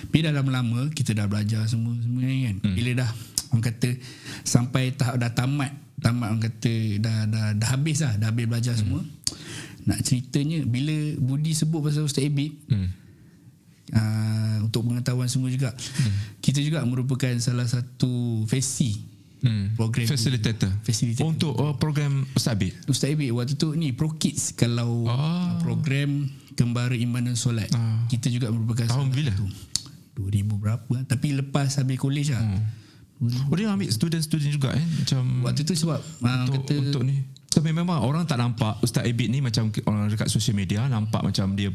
bila 0.09 0.33
dah 0.33 0.41
lama-lama 0.41 0.89
kita 0.95 1.13
dah 1.13 1.29
belajar 1.29 1.69
semua 1.69 1.93
semua 2.01 2.25
kan. 2.25 2.57
Hmm. 2.65 2.73
Bila 2.73 3.05
dah 3.05 3.11
orang 3.53 3.65
kata 3.69 3.89
sampai 4.49 4.97
tahap 4.97 5.21
dah 5.21 5.29
tamat, 5.37 5.73
tamat 6.01 6.33
orang 6.33 6.45
kata 6.49 6.73
dah 7.05 7.19
dah 7.29 7.47
dah 7.53 7.69
habis 7.69 8.01
lah, 8.01 8.17
dah 8.17 8.33
habis 8.33 8.49
belajar 8.49 8.73
hmm. 8.73 8.81
semua. 8.81 9.01
Nak 9.85 9.99
ceritanya 10.05 10.65
bila 10.65 10.97
Budi 11.21 11.53
sebut 11.53 11.85
pasal 11.85 12.09
Ustaz 12.09 12.25
Abid, 12.25 12.57
Hmm. 12.69 12.89
uh, 13.93 14.57
untuk 14.69 14.85
pengetahuan 14.85 15.29
semua 15.33 15.49
juga 15.49 15.73
hmm. 15.73 16.45
kita 16.45 16.61
juga 16.61 16.85
merupakan 16.85 17.33
salah 17.41 17.65
satu 17.65 18.45
fesi 18.45 19.18
Hmm. 19.41 19.71
Program 19.73 20.03
tu. 20.03 20.11
facilitator. 20.11 20.71
Facilitator. 20.83 21.23
Oh, 21.23 21.31
untuk 21.31 21.53
uh, 21.55 21.75
program 21.75 22.27
Ustaz 22.33 22.53
Abid. 22.53 22.75
Ustaz 22.85 23.09
Ibik 23.09 23.31
waktu 23.33 23.55
tu 23.55 23.71
ni 23.73 23.91
Pro 23.91 24.11
Kids 24.13 24.51
kalau 24.53 25.05
Ah. 25.05 25.55
program 25.59 26.27
Kembara 26.53 26.93
Iman 26.93 27.23
dan 27.25 27.35
Solat 27.35 27.71
Ah. 27.71 28.03
kita 28.07 28.27
juga 28.29 28.49
merupakan 28.49 28.85
Tahun 28.85 29.09
bila? 29.09 29.31
satu. 29.31 29.47
2000 30.17 30.51
berapa 30.53 30.95
tapi 31.05 31.31
lepas 31.33 31.71
habis 31.77 31.95
college 31.97 32.31
lah 32.31 32.43
Hmm. 32.43 32.63
Oh 33.45 33.55
dia 33.55 33.67
ambil 33.67 33.87
student-student 33.89 34.51
juga 34.53 34.71
eh 34.73 34.83
macam 34.83 35.43
waktu 35.43 35.63
tu 35.63 35.75
sebab 35.75 35.99
uh, 35.99 36.27
untuk, 36.45 36.55
kata 36.61 36.75
untuk 36.81 37.03
ni 37.03 37.23
tapi 37.49 37.71
memang 37.73 37.99
orang 37.99 38.23
tak 38.23 38.35
nampak 38.37 38.79
Ustaz 38.79 39.03
Abid 39.03 39.27
ni 39.27 39.39
macam 39.39 39.67
orang 39.85 40.07
dekat 40.07 40.27
social 40.27 40.53
media 40.53 40.87
nampak 40.87 41.23
macam 41.23 41.51
dia 41.53 41.71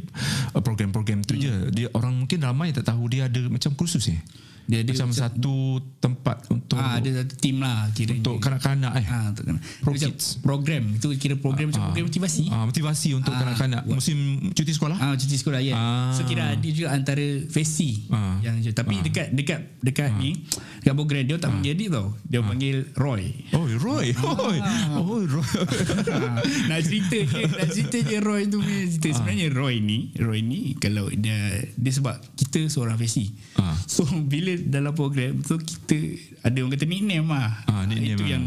uh, 0.49 0.59
program-program 0.59 1.19
tu 1.21 1.33
Hmm. 1.33 1.41
je 1.41 1.51
dia 1.73 1.87
orang 1.91 2.15
mungkin 2.17 2.39
ramai 2.39 2.71
tak 2.71 2.83
tahu 2.85 3.07
dia 3.07 3.27
ada 3.27 3.43
macam 3.45 3.71
kursus 3.73 4.07
eh 4.07 4.19
dia 4.63 4.79
ada 4.79 4.89
macam 4.89 5.09
satu 5.11 5.55
tempat 5.97 6.37
untuk 6.47 6.75
ah, 6.75 6.95
ada 6.95 7.09
satu 7.19 7.35
team 7.35 7.59
lah 7.59 7.91
kira 7.91 8.15
untuk 8.15 8.39
kanak-kanak 8.39 8.93
eh 8.95 9.05
ah, 9.05 9.29
untuk, 9.29 9.43
Pro 9.79 9.91
macam 9.91 10.11
program 10.39 10.83
itu 10.93 11.07
kira 11.15 11.35
program 11.35 11.67
macam 11.67 11.83
program 11.85 12.05
motivasi 12.07 12.43
ah, 12.47 12.63
motivasi 12.63 13.09
untuk 13.13 13.29
Ah, 13.29 13.39
kanak-kanak 13.39 13.83
musim 13.85 14.17
cuti 14.49 14.71
sekolah 14.71 14.95
Ah 14.95 15.13
cuti 15.13 15.35
sekolah 15.35 15.59
ya. 15.59 15.73
Ah. 15.73 16.11
So 16.11 16.23
kira 16.23 16.55
dia 16.55 16.71
juga 16.71 16.87
antara 16.91 17.21
fesi 17.45 18.07
Ah. 18.07 18.39
yang 18.39 18.57
je. 18.57 18.71
Tapi 18.71 19.01
dekat 19.01 19.31
dekat 19.31 19.59
dekat 19.79 20.11
ni 20.15 20.39
dekat 20.79 20.93
program 20.93 21.23
dia 21.23 21.35
tak 21.35 21.51
panggil 21.51 21.73
dia 21.73 21.89
tau. 21.89 22.07
Dia 22.23 22.39
panggil 22.39 22.75
Roy. 22.95 23.23
oh 23.51 23.67
Roy 23.75 24.07
Ah. 24.13 24.95
oh, 24.95 25.03
oh 25.09 25.23
Roy 25.23 25.43
Ha, 25.43 26.39
nak 26.69 26.79
cerita 26.81 27.17
je 27.17 27.41
nak 27.43 27.67
cerita 27.67 27.97
je 27.99 28.17
Roy 28.19 28.45
tu 28.45 28.59
punya 28.59 28.85
cerita 28.87 29.07
Ah. 29.09 29.15
sebenarnya 29.17 29.47
Roy 29.51 29.75
ni 29.77 29.99
Roy 30.15 30.39
ni 30.39 30.77
kalau 30.77 31.09
dia 31.09 31.35
dia 31.73 31.91
sebab 31.91 32.15
kita 32.33 32.67
seorang 32.67 32.95
fesi 32.95 33.33
Ah. 33.55 33.75
so 33.83 34.01
bila 34.23 34.52
dalam 34.61 34.93
program 34.93 35.41
so 35.43 35.57
kita 35.57 35.97
ada 36.43 36.57
orang 36.59 36.73
kata 36.75 36.85
nickname 36.87 37.27
lah. 37.27 37.51
Ah, 37.67 37.83
nickname 37.87 38.19
itu 38.19 38.23
lah. 38.23 38.31
yang 38.35 38.43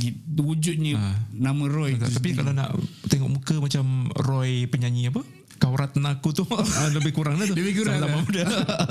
gitu, 0.00 0.40
wujudnya 0.40 0.92
nama 1.32 1.64
Roy 1.68 2.00
tu 2.00 2.08
tapi 2.08 2.32
kalau 2.32 2.52
nak 2.56 2.72
tengok 3.08 3.30
muka 3.30 3.54
macam 3.60 4.08
Roy 4.24 4.64
penyanyi 4.68 5.12
apa? 5.12 5.22
Kauratna 5.56 6.20
aku 6.20 6.32
tu. 6.38 6.44
Lebih 6.92 7.16
kurang 7.16 7.40
lah 7.40 7.48
tu. 7.48 7.56
Lebih 7.56 7.80
kurang 7.80 7.96
lah. 7.96 8.12
muda. 8.12 8.44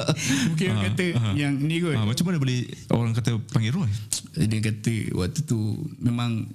Mungkin 0.50 0.66
orang 0.74 0.84
kata 0.94 1.06
yang 1.38 1.54
ni 1.62 1.78
kot 1.78 1.94
ah, 1.94 2.06
macam 2.06 2.26
mana 2.26 2.38
boleh 2.42 2.58
orang 2.90 3.14
kata 3.14 3.38
panggil 3.54 3.74
Roy? 3.74 3.92
Dia 4.46 4.60
kata 4.62 4.94
waktu 5.14 5.40
tu 5.46 5.58
memang 6.02 6.50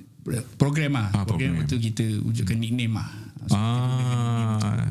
program 0.59 0.99
lah. 0.99 1.09
Ah, 1.15 1.23
program, 1.23 1.55
program. 1.55 1.63
waktu 1.63 1.77
kita 1.79 2.05
wujudkan 2.27 2.59
nickname 2.59 2.99
lah. 2.99 3.09
Ah. 3.51 4.91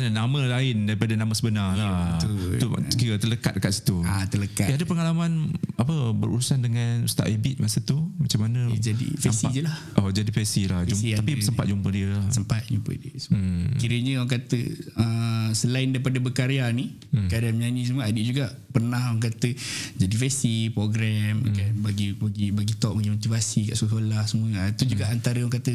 Maksudnya 0.00 0.16
nama 0.16 0.38
lain 0.50 0.76
daripada 0.82 1.12
nama 1.12 1.28
sebenar 1.30 1.76
lah. 1.76 2.16
betul. 2.16 2.56
Tu 2.56 2.96
kira 2.96 3.16
terlekat 3.16 3.52
dekat 3.52 3.72
situ. 3.74 4.00
ah 4.00 4.24
terlekat 4.24 4.64
Eh, 4.66 4.74
ada 4.74 4.84
pengalaman 4.84 5.32
apa 5.76 5.92
berurusan 6.10 6.58
dengan 6.58 7.04
Ustaz 7.04 7.26
Abid 7.26 7.56
masa 7.56 7.80
tu 7.80 8.00
macam 8.16 8.40
mana? 8.42 8.70
Eh, 8.70 8.80
jadi 8.80 9.06
nampak? 9.12 9.50
je 9.50 9.60
lah. 9.60 9.76
Oh 9.94 10.08
jadi 10.08 10.30
fesi 10.30 10.64
lah. 10.64 10.82
Jum, 10.82 10.96
tapi 10.96 11.30
ada- 11.32 11.44
sempat 11.44 11.64
jumpa 11.66 11.88
dia 11.88 12.08
lah. 12.10 12.24
sempat 12.30 12.64
jumpa 12.64 12.90
dia 12.92 13.12
Hmm. 13.28 13.76
kiranya 13.76 14.18
orang 14.18 14.32
kata 14.32 14.58
uh, 14.96 15.48
selain 15.52 15.90
daripada 15.90 16.16
berkarya 16.18 16.64
ni 16.70 16.96
hmm. 17.10 17.28
keadaan 17.28 17.54
menyanyi 17.54 17.82
semua 17.84 18.06
adik 18.06 18.24
juga 18.24 18.48
pernah 18.68 19.02
orang 19.04 19.20
kata 19.20 19.52
jadi 19.94 20.14
fesi 20.16 20.70
program 20.70 21.42
hmm. 21.42 21.52
kan 21.52 21.72
bagi 21.80 22.14
bagi 22.14 22.46
bagi 22.48 22.74
talk 22.74 22.94
bagi 22.94 23.10
motivasi 23.10 23.68
kat 23.68 23.76
sekolah 23.76 24.24
semua 24.24 24.48
Ah, 24.56 24.68
itu 24.68 24.86
juga 24.86 25.06
antara 25.06 25.36
orang 25.38 25.52
kata 25.52 25.74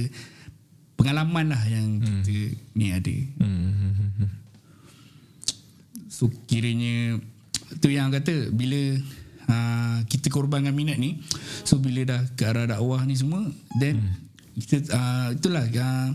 pengalaman 0.95 1.51
lah 1.51 1.63
yang 1.67 1.99
hmm. 2.01 2.23
kita 2.23 2.55
ni 2.75 2.87
ada 2.91 3.15
Hmm. 3.39 4.31
so 6.07 6.31
kiranya 6.47 7.19
tu 7.83 7.91
yang 7.91 8.07
kata 8.07 8.49
bila 8.55 8.95
uh, 9.51 9.97
kita 10.07 10.31
korbankan 10.31 10.71
minat 10.71 10.95
ni 10.95 11.19
so 11.67 11.75
bila 11.77 12.07
dah 12.07 12.21
ke 12.39 12.47
arah 12.47 12.71
dakwah 12.71 13.03
ni 13.03 13.19
semua 13.19 13.43
then 13.77 13.99
hmm. 13.99 14.15
kita 14.63 14.75
uh, 14.95 15.27
itulah 15.35 15.67
uh, 15.67 16.07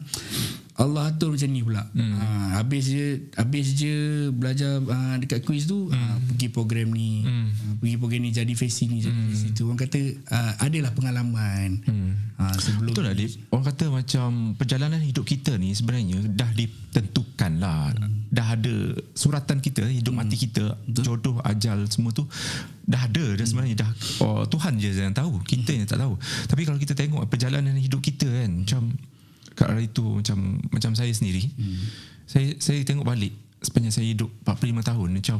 Allah 0.80 1.12
atur 1.12 1.36
macam 1.36 1.48
ni 1.52 1.60
pula 1.60 1.84
hmm. 1.92 2.14
uh, 2.16 2.48
habis 2.56 2.84
je 2.88 3.06
habis 3.36 3.76
je 3.76 3.94
belajar 4.32 4.80
uh, 4.80 5.16
dekat 5.20 5.44
quiz 5.44 5.68
tu 5.68 5.92
hmm. 5.92 5.92
uh, 5.92 6.16
pergi 6.32 6.48
program 6.48 6.88
ni 6.96 7.20
hmm. 7.20 7.48
uh, 7.52 7.74
pergi 7.84 7.96
program 8.00 8.20
ni 8.24 8.32
jadi 8.32 8.52
face 8.56 8.88
ni 8.88 9.04
jadi 9.04 9.12
hmm. 9.12 9.28
face 9.28 9.52
tu 9.52 9.68
orang 9.68 9.76
kata 9.76 10.00
uh, 10.32 10.52
adalah 10.64 10.90
pengalaman 10.96 11.84
hmm. 11.84 12.12
uh, 12.40 12.56
sebelum 12.56 12.90
Betul 12.90 13.04
lah 13.06 13.14
Dip 13.14 13.32
Orang 13.52 13.64
kata 13.66 13.84
macam 13.88 14.28
Perjalanan 14.56 15.00
hidup 15.02 15.24
kita 15.24 15.54
ni 15.56 15.72
Sebenarnya 15.72 16.20
Dah 16.32 16.50
ditentukan 16.52 17.52
lah 17.60 17.94
hmm. 17.94 18.30
Dah 18.30 18.56
ada 18.56 18.74
Suratan 19.14 19.58
kita 19.62 19.86
Hidup 19.86 20.10
Hmm. 20.10 20.26
mati 20.26 20.34
kita 20.34 20.74
Jodoh 20.90 21.38
ajal 21.46 21.86
Semua 21.86 22.10
tu 22.10 22.26
Dah 22.82 23.06
ada 23.06 23.38
Dah 23.38 23.46
sebenarnya 23.46 23.86
dah 23.86 23.90
oh, 24.26 24.42
Tuhan 24.50 24.74
je 24.82 24.90
yang 24.90 25.14
tahu 25.14 25.38
Kita 25.46 25.70
yang 25.70 25.86
tak 25.86 26.02
tahu 26.02 26.18
Tapi 26.50 26.62
kalau 26.66 26.78
kita 26.82 26.98
tengok 26.98 27.30
Perjalanan 27.30 27.78
hidup 27.78 28.02
kita 28.02 28.26
kan 28.26 28.50
Macam 28.66 28.90
Kat 29.60 29.68
arah 29.68 29.84
itu 29.84 30.00
Macam 30.00 30.56
Macam 30.72 30.96
saya 30.96 31.12
sendiri 31.12 31.44
hmm. 31.44 31.84
Saya 32.24 32.56
saya 32.56 32.80
tengok 32.80 33.04
balik 33.04 33.36
Sepanjang 33.60 33.92
saya 33.92 34.08
hidup 34.08 34.32
45 34.48 34.88
tahun 34.88 35.08
Macam 35.12 35.38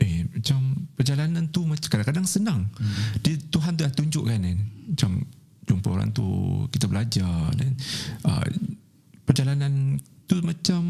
Eh 0.00 0.24
macam 0.24 0.58
Perjalanan 0.96 1.44
tu 1.52 1.68
macam 1.68 1.84
Kadang-kadang 1.92 2.24
senang 2.24 2.72
hmm. 2.72 3.20
Dia, 3.20 3.36
Tuhan 3.52 3.76
dah 3.76 3.92
tunjukkan 3.92 4.40
kan 4.40 4.58
Macam 4.96 5.10
jumpa 5.70 5.86
orang 5.94 6.10
tu 6.10 6.26
kita 6.74 6.90
belajar 6.90 7.54
dan 7.54 7.70
uh, 8.26 8.42
perjalanan 9.22 10.02
tu 10.26 10.42
macam 10.42 10.82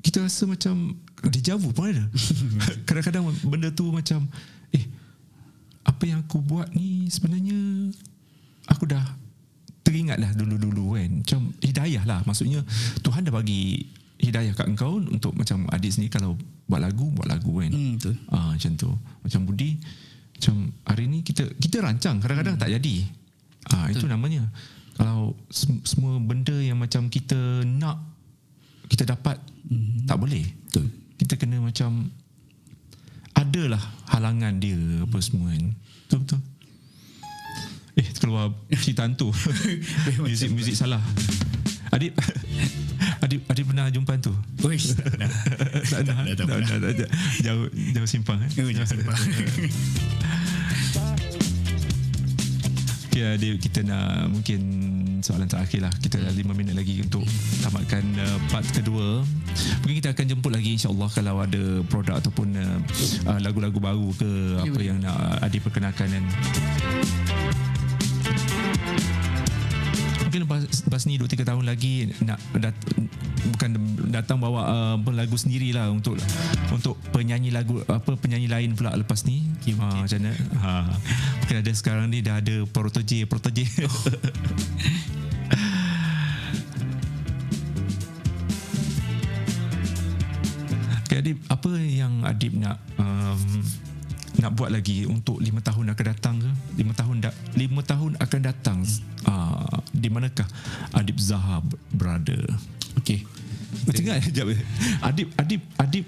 kita 0.00 0.24
rasa 0.24 0.48
macam 0.48 0.96
dejavu 1.28 1.68
pun 1.76 1.92
ada 1.92 2.04
kadang-kadang 2.88 3.28
benda 3.44 3.68
tu 3.68 3.92
macam 3.92 4.24
eh 4.72 4.88
apa 5.84 6.02
yang 6.08 6.24
aku 6.24 6.40
buat 6.40 6.72
ni 6.72 7.12
sebenarnya 7.12 7.92
aku 8.72 8.88
dah 8.88 9.04
teringat 9.86 10.18
lah 10.18 10.34
dulu-dulu 10.34 10.98
kan 10.98 11.22
macam 11.22 11.54
hidayah 11.62 12.02
lah 12.02 12.18
maksudnya 12.26 12.66
Tuhan 13.06 13.22
dah 13.22 13.30
bagi 13.30 13.86
hidayah 14.18 14.56
kat 14.56 14.66
engkau 14.66 14.98
untuk 14.98 15.36
macam 15.36 15.68
adik 15.70 15.92
sendiri 15.92 16.10
kalau 16.10 16.34
buat 16.66 16.82
lagu 16.82 17.06
buat 17.14 17.28
lagu 17.30 17.62
kan 17.62 17.70
hmm, 17.70 17.92
betul 18.00 18.14
Ah 18.32 18.56
macam 18.56 18.72
tu. 18.74 18.90
Macam 19.22 19.40
Budi 19.46 19.78
macam 20.36 20.54
hari 20.84 21.04
ni 21.08 21.24
kita 21.24 21.48
kita 21.56 21.80
rancang 21.80 22.20
kadang-kadang 22.20 22.56
hmm. 22.58 22.62
tak 22.66 22.70
jadi. 22.80 22.96
Ah 23.72 23.86
itu 23.88 24.04
namanya. 24.08 24.44
Kalau 24.96 25.36
sem- 25.52 25.84
semua 25.84 26.16
benda 26.20 26.56
yang 26.56 26.80
macam 26.80 27.06
kita 27.12 27.36
nak 27.64 28.00
kita 28.88 29.06
dapat 29.06 29.38
hmm. 29.68 30.08
tak 30.08 30.16
boleh. 30.18 30.44
betul 30.68 30.88
Kita 31.16 31.34
kena 31.40 31.60
macam 31.60 32.10
ada 33.36 33.60
adalah 33.68 33.84
halangan 34.12 34.58
dia 34.58 34.80
apa 35.04 35.16
semua 35.20 35.52
kan. 35.52 35.72
Betul 36.08 36.18
betul. 36.24 36.40
Eh 38.00 38.08
keluar 38.20 38.52
cerita 38.76 39.08
hantu. 39.08 39.32
muzik 40.20 40.52
muzik 40.52 40.76
salah. 40.76 41.00
Adib 41.88 42.12
Adib 43.24 43.40
Adib 43.48 43.64
pernah 43.72 43.88
jumpa 43.88 44.20
hantu? 44.20 44.36
Uish, 44.68 44.92
tak 44.92 45.16
pernah. 45.16 45.30
tak 45.80 46.00
pernah. 46.04 46.24
tak 46.36 46.44
pernah. 46.44 47.08
Jauh 47.40 47.64
jauh 47.72 48.08
simpang 48.08 48.36
eh. 48.44 48.50
Jangan 48.52 48.84
sembah. 48.84 49.16
Okay, 53.08 53.32
Adib 53.32 53.56
kita 53.64 53.80
nak 53.80 54.28
mungkin 54.28 54.60
soalan 55.24 55.48
terakhir 55.48 55.88
lah. 55.88 55.92
Kita 55.96 56.20
dah 56.20 56.28
5 56.28 56.52
minit 56.52 56.76
lagi 56.76 57.00
untuk 57.00 57.24
tamatkan 57.64 58.04
uh, 58.20 58.36
part 58.52 58.68
kedua. 58.76 59.24
Mungkin 59.80 59.96
kita 60.04 60.12
akan 60.12 60.36
jemput 60.36 60.52
lagi 60.52 60.76
insyaAllah 60.76 61.08
kalau 61.08 61.40
ada 61.40 61.80
produk 61.88 62.20
ataupun 62.20 62.60
uh, 62.60 62.76
uh, 63.24 63.38
lagu-lagu 63.40 63.80
baru 63.80 64.12
ke 64.20 64.30
apa 64.68 64.80
yang 64.84 65.00
nak 65.00 65.40
Adib 65.40 65.64
perkenalkan 65.64 66.12
kan. 66.12 66.24
Mungkin 70.36 70.52
lepas, 70.52 70.68
lepas 70.68 71.02
ni 71.08 71.16
2-3 71.16 71.48
tahun 71.48 71.64
lagi 71.64 72.12
nak 72.20 72.36
dat, 72.60 72.76
bukan 73.56 73.72
datang 74.12 74.36
bawa 74.36 74.68
uh, 75.00 75.16
lagu 75.16 75.32
sendiri 75.32 75.72
lah 75.72 75.88
untuk 75.88 76.20
untuk 76.68 77.00
penyanyi 77.08 77.48
lagu 77.48 77.80
apa 77.88 78.20
penyanyi 78.20 78.44
lain 78.44 78.76
pula 78.76 78.92
lepas 79.00 79.24
ni 79.24 79.48
okay, 79.56 79.72
ha, 79.80 79.96
macam 79.96 80.20
mana 80.20 80.36
ha, 80.60 80.92
mungkin 81.40 81.56
ada 81.64 81.72
sekarang 81.72 82.12
ni 82.12 82.20
dah 82.20 82.44
ada 82.44 82.68
protege 82.68 83.24
protege. 83.24 83.64
Okay, 91.08 91.24
Adib 91.24 91.38
apa 91.48 91.70
yang 91.80 92.28
Adib 92.28 92.60
nak 92.60 92.76
um, 93.00 93.40
nak 94.46 94.54
buat 94.54 94.70
lagi 94.70 95.02
untuk 95.10 95.42
lima 95.42 95.58
tahun 95.58 95.90
akan 95.90 96.06
datang 96.06 96.38
ke? 96.38 96.50
Lima 96.78 96.94
tahun 96.94 97.18
da- 97.18 97.34
lima 97.58 97.82
tahun 97.82 98.14
akan 98.14 98.40
datang 98.46 98.78
uh, 99.26 99.82
di 99.90 100.06
manakah 100.06 100.46
Adib 100.94 101.18
Zaha 101.18 101.58
berada? 101.90 102.38
Okey. 103.02 103.26
Macam 103.90 104.02
kan? 104.06 104.22
Sekejap. 104.22 104.46
Adib, 105.10 105.34
Adib, 105.34 105.62
Adib 105.82 106.06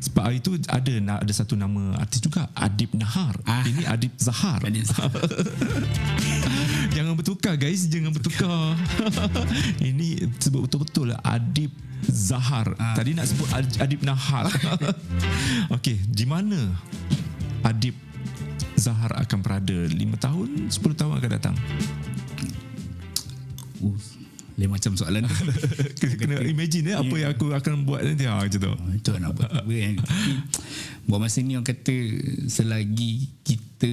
sebab 0.00 0.22
hari 0.24 0.40
itu 0.40 0.56
ada 0.72 1.20
ada 1.20 1.32
satu 1.36 1.52
nama 1.52 2.00
artis 2.00 2.24
juga 2.24 2.48
Adib 2.56 2.96
Nahar. 2.96 3.36
Ah. 3.44 3.60
Ini 3.68 3.84
Adib 3.84 4.16
Zahar. 4.16 4.64
Adib 4.64 4.88
jangan 6.96 7.12
bertukar 7.12 7.60
guys, 7.60 7.84
jangan 7.92 8.08
bertukar. 8.08 8.72
Ini 9.92 10.32
sebut 10.40 10.64
betul-betul 10.64 11.12
lah 11.12 11.20
Adib 11.20 11.76
Zahar. 12.08 12.72
Ah. 12.80 12.96
Tadi 12.96 13.12
nak 13.12 13.28
sebut 13.28 13.48
Ad- 13.52 13.80
Adib 13.84 14.00
Nahar. 14.00 14.48
Okey, 15.76 16.00
di 16.08 16.24
mana 16.24 16.72
Adib 17.66 17.98
Zahar 18.78 19.10
akan 19.18 19.38
berada 19.42 19.74
5 19.90 19.98
tahun, 20.22 20.48
10 20.70 21.00
tahun 21.00 21.12
akan 21.18 21.30
datang? 21.34 21.56
Uh, 23.82 23.98
lain 24.56 24.70
macam 24.70 24.92
soalan 24.94 25.26
tu. 25.26 25.34
Kena, 26.00 26.14
kena 26.16 26.36
imagine 26.44 26.92
eh, 26.92 26.96
apa 26.96 27.14
yang 27.18 27.30
aku 27.34 27.50
akan 27.56 27.88
buat 27.88 28.04
nanti. 28.04 28.24
Ha, 28.28 28.46
macam 28.46 28.60
tu. 28.60 28.72
Oh, 28.72 28.90
Itu 28.94 29.10
nak 29.18 29.36
buat 29.36 29.50
apa 29.52 29.68
kan 29.68 29.94
Tapi 30.00 30.32
Buat 31.08 31.18
masa 31.24 31.40
ni 31.40 31.56
orang 31.56 31.66
kata 31.66 31.96
Selagi 32.48 33.32
kita 33.44 33.90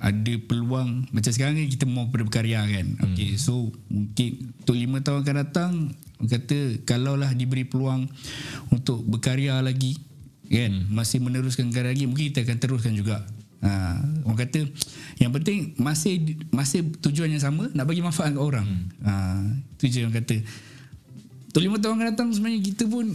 ada 0.00 0.32
peluang 0.48 1.12
macam 1.12 1.28
sekarang 1.28 1.60
ni 1.60 1.68
kita 1.68 1.84
mau 1.84 2.08
berkarya 2.08 2.64
kan 2.64 2.96
okay, 3.04 3.36
so 3.36 3.68
mungkin 3.92 4.48
untuk 4.64 4.72
lima 4.72 5.04
tahun 5.04 5.20
akan 5.20 5.36
datang 5.44 5.72
orang 6.16 6.30
kata 6.40 6.58
kalaulah 6.88 7.28
diberi 7.36 7.68
peluang 7.68 8.08
untuk 8.72 9.04
berkarya 9.04 9.60
lagi 9.60 10.00
kan? 10.50 10.72
Masih 10.90 11.22
meneruskan 11.22 11.70
karya 11.70 11.94
lagi 11.94 12.04
mungkin 12.10 12.34
kita 12.34 12.42
akan 12.42 12.58
teruskan 12.58 12.92
juga. 12.98 13.22
Ha, 13.60 14.00
orang 14.24 14.40
kata 14.40 14.64
yang 15.20 15.36
penting 15.36 15.76
masih 15.76 16.40
masih 16.48 16.96
tujuan 17.04 17.28
yang 17.28 17.44
sama 17.44 17.68
nak 17.76 17.84
bagi 17.86 18.02
manfaat 18.02 18.34
ke 18.34 18.40
orang. 18.40 18.66
Ha, 19.04 19.12
tu 19.78 19.86
je 19.86 20.02
orang 20.02 20.16
kata. 20.18 20.42
Untuk 21.50 21.62
lima 21.66 21.76
tahun 21.78 21.98
akan 21.98 22.06
datang 22.14 22.28
sebenarnya 22.34 22.60
kita 22.62 22.84
pun 22.86 23.10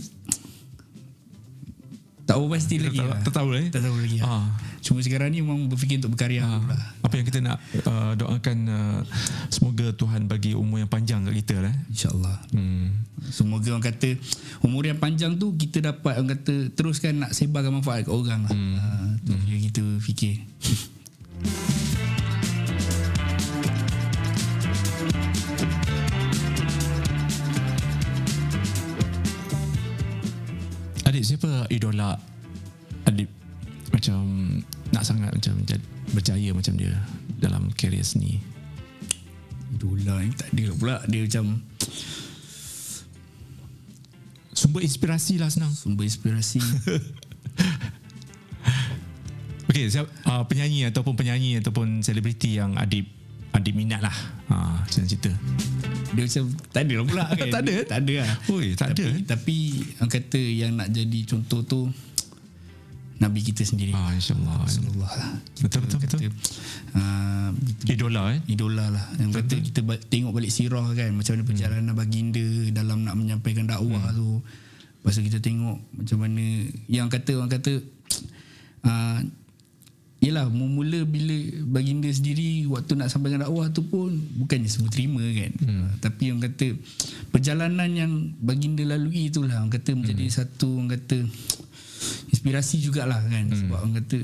tak 2.25 2.35
tahu 2.35 2.49
pasti 2.49 2.75
lagi 2.77 2.97
Tak, 2.97 3.05
lah. 3.05 3.19
tak 3.21 3.33
tahu 3.33 3.49
eh. 3.53 3.65
Tak 3.69 3.81
tahu 3.81 3.95
lagi 3.95 4.17
lah. 4.17 4.25
Ah. 4.27 4.45
Cuma 4.81 4.97
sekarang 4.99 5.29
ni 5.29 5.39
memang 5.39 5.65
berfikir 5.65 5.97
untuk 5.97 6.13
berkarya 6.13 6.41
Ha, 6.41 6.57
lah. 6.59 6.81
apa 6.99 7.13
yang 7.13 7.25
kita 7.25 7.39
nak 7.39 7.57
uh, 7.83 8.13
doakan 8.13 8.57
uh, 8.65 8.99
semoga 9.47 9.89
Tuhan 9.91 10.25
bagi 10.25 10.53
umur 10.53 10.77
yang 10.77 10.89
panjang 10.89 11.21
kat 11.21 11.37
kita 11.37 11.55
lah. 11.61 11.69
eh. 11.69 11.77
InsyaAllah. 11.89 12.37
Hmm. 12.49 12.97
Semoga 13.25 13.69
orang 13.71 13.85
kata 13.85 14.09
umur 14.61 14.83
yang 14.83 14.97
panjang 14.97 15.37
tu 15.37 15.53
kita 15.53 15.81
dapat 15.83 16.17
orang 16.17 16.33
kata 16.33 16.69
teruskan 16.71 17.13
nak 17.19 17.31
sebarkan 17.31 17.77
manfaat 17.77 18.05
ke 18.05 18.11
orang 18.11 18.41
lah. 18.41 18.51
Hmm. 18.51 18.73
Ha, 18.73 18.85
tu 19.21 19.31
hmm. 19.31 19.45
yang 19.45 19.61
kita 19.63 19.83
fikir. 20.01 20.33
siapa 31.25 31.65
idola 31.73 32.13
adik 33.09 33.25
macam 33.89 34.21
nak 34.93 35.01
sangat 35.01 35.33
macam 35.33 35.57
berjaya 36.13 36.53
macam 36.53 36.77
dia 36.77 36.93
dalam 37.41 37.73
karier 37.73 38.05
seni. 38.05 38.37
Idola 39.73 40.21
ni 40.21 40.31
tak 40.37 40.53
ada 40.53 40.65
pula. 40.77 41.01
Dia 41.09 41.25
macam 41.25 41.65
Sumber 44.55 44.87
inspirasi 44.87 45.35
lah 45.35 45.51
senang. 45.51 45.75
sumber 45.75 46.07
inspirasi. 46.07 46.63
Okey, 49.67 49.91
siap 49.91 50.07
uh, 50.23 50.47
penyanyi 50.47 50.87
ataupun 50.87 51.19
penyanyi 51.19 51.59
ataupun 51.59 51.99
selebriti 51.99 52.55
yang 52.55 52.79
adik 52.79 53.03
adik 53.51 53.75
minat 53.75 53.99
lah. 53.99 54.15
Ha, 54.47 54.87
macam 54.87 55.03
cerita. 55.03 55.35
Dia 56.15 56.23
macam 56.25 56.45
tak 56.71 56.81
ada 56.87 56.93
lah 56.95 57.05
pula 57.05 57.25
kan. 57.39 57.47
Tak 57.51 57.61
ada? 57.61 57.75
Tak 57.83 57.99
ada 58.01 58.13
lah. 58.23 58.31
Oi, 58.49 58.65
tak 58.73 58.87
tapi, 58.91 59.03
ada. 59.03 59.07
Tapi 59.35 59.57
orang 59.99 60.11
kata 60.11 60.41
yang 60.41 60.71
nak 60.79 60.87
jadi 60.89 61.19
contoh 61.27 61.61
tu 61.67 61.79
Nabi 63.15 63.39
kita 63.39 63.63
sendiri. 63.63 63.95
Ah, 63.95 64.11
insya-Allah. 64.11 64.59
Rasulullah 64.63 65.11
lah. 65.15 65.31
Betul 65.63 65.79
betul 65.87 65.99
betul. 66.03 66.19
Kata, 66.19 66.27
uh, 66.99 67.35
Idola 67.87 68.35
eh. 68.35 68.39
idola 68.51 68.85
lah 68.91 69.05
yang 69.21 69.31
kata 69.31 69.55
kita 69.61 69.79
ba- 69.85 70.01
tengok 70.01 70.35
balik 70.35 70.51
sirah 70.51 70.85
kan 70.91 71.13
macam 71.13 71.37
mana 71.37 71.43
perjalanan 71.47 71.93
baginda 71.95 72.47
dalam 72.73 73.05
nak 73.05 73.15
menyampaikan 73.15 73.69
dakwah 73.69 74.11
hmm. 74.11 74.17
tu 74.17 74.29
lepas 74.41 75.13
tu 75.13 75.21
kita 75.23 75.39
tengok 75.39 75.77
macam 75.95 76.17
mana 76.17 76.43
yang 76.89 77.07
kata 77.07 77.31
orang 77.37 77.51
kata 77.53 77.73
uh, 78.83 79.19
Yelah 80.25 80.49
mula 80.49 81.05
bila 81.05 81.37
baginda 81.69 82.09
sendiri 82.09 82.65
waktu 82.65 82.97
nak 82.97 83.13
sampaikan 83.13 83.45
dakwah 83.45 83.69
tu 83.69 83.85
pun 83.85 84.09
bukannya 84.41 84.65
semua 84.65 84.89
terima 84.89 85.21
kan 85.21 85.53
hmm. 85.53 86.01
tapi 86.01 86.33
orang 86.33 86.49
kata 86.49 86.67
perjalanan 87.29 87.89
yang 87.93 88.11
baginda 88.41 88.81
lalui 88.81 89.29
itulah 89.29 89.61
orang 89.61 89.69
kata 89.69 89.93
menjadi 89.93 90.25
satu 90.41 90.81
orang 90.81 90.97
kata 90.97 91.21
inspirasi 92.33 92.81
jugalah 92.81 93.21
kan 93.21 93.53
hmm. 93.53 93.57
sebab 93.69 93.77
orang 93.77 93.95
kata 94.01 94.17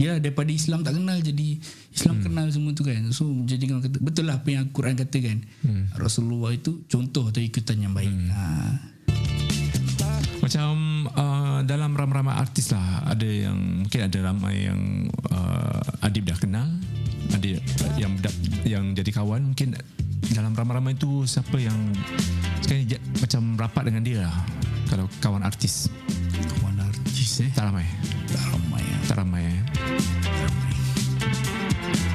ya 0.00 0.16
daripada 0.16 0.48
Islam 0.48 0.80
tak 0.80 0.96
kenal 0.96 1.20
jadi 1.20 1.48
Islam 1.92 2.14
hmm. 2.18 2.24
kenal 2.24 2.46
semua 2.48 2.72
tu 2.72 2.82
kan 2.82 3.04
so 3.12 3.28
jadi 3.44 3.68
orang 3.68 3.84
kata 3.84 3.96
betul 4.00 4.24
lah 4.24 4.40
apa 4.40 4.48
yang 4.48 4.64
Al-Quran 4.64 4.96
kata 4.96 5.16
kan 5.20 5.38
hmm. 5.44 5.84
Rasulullah 6.00 6.56
itu 6.56 6.88
contoh 6.88 7.28
atau 7.28 7.44
ikutan 7.44 7.84
yang 7.84 7.92
baik 7.92 8.08
hmm. 8.08 8.30
ha. 8.32 8.44
Macam 10.44 11.08
uh, 11.16 11.33
dalam 11.64 11.96
ramai-ramai 11.96 12.36
artis 12.36 12.70
lah. 12.70 13.04
Ada 13.08 13.48
yang 13.48 13.84
mungkin 13.84 14.00
ada 14.04 14.18
ramai 14.20 14.68
yang 14.68 14.80
uh, 15.32 16.04
Adib 16.04 16.28
dah 16.28 16.38
kenal, 16.38 16.68
ada 17.32 17.48
yang 17.96 18.12
da- 18.20 18.40
yang 18.68 18.92
jadi 18.92 19.10
kawan. 19.10 19.52
Mungkin 19.52 19.76
dalam 20.32 20.52
ramai-ramai 20.56 20.96
itu 20.96 21.24
siapa 21.28 21.60
yang 21.60 21.76
sekarang 22.64 22.88
macam 23.20 23.42
rapat 23.60 23.82
dengan 23.88 24.02
dia 24.04 24.18
lah. 24.28 24.36
Kalau 24.88 25.08
kawan 25.20 25.42
artis. 25.44 25.88
Kawan 26.60 26.80
artis 26.80 27.44
eh? 27.44 27.50
Tak 27.52 27.72
ramai. 27.72 27.86
Tak 28.28 28.44
ramai 28.52 28.82
ya. 28.84 28.96
tak 29.04 29.16
ramai 29.20 29.42
eh. 29.44 29.62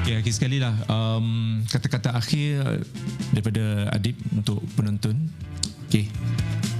Okay, 0.00 0.14
akhir 0.18 0.32
sekali 0.34 0.58
lah. 0.58 0.74
Um, 0.90 1.60
kata-kata 1.70 2.18
akhir 2.18 2.82
daripada 3.30 3.86
Adib 3.94 4.18
untuk 4.34 4.58
penonton. 4.74 5.30
Okey. 5.86 6.10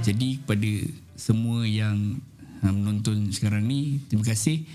Jadi 0.03 0.41
kepada 0.41 0.71
semua 1.15 1.63
yang 1.63 2.17
uh, 2.63 2.73
menonton 2.73 3.29
sekarang 3.33 3.65
ni, 3.65 4.01
terima 4.07 4.25
kasih 4.25 4.65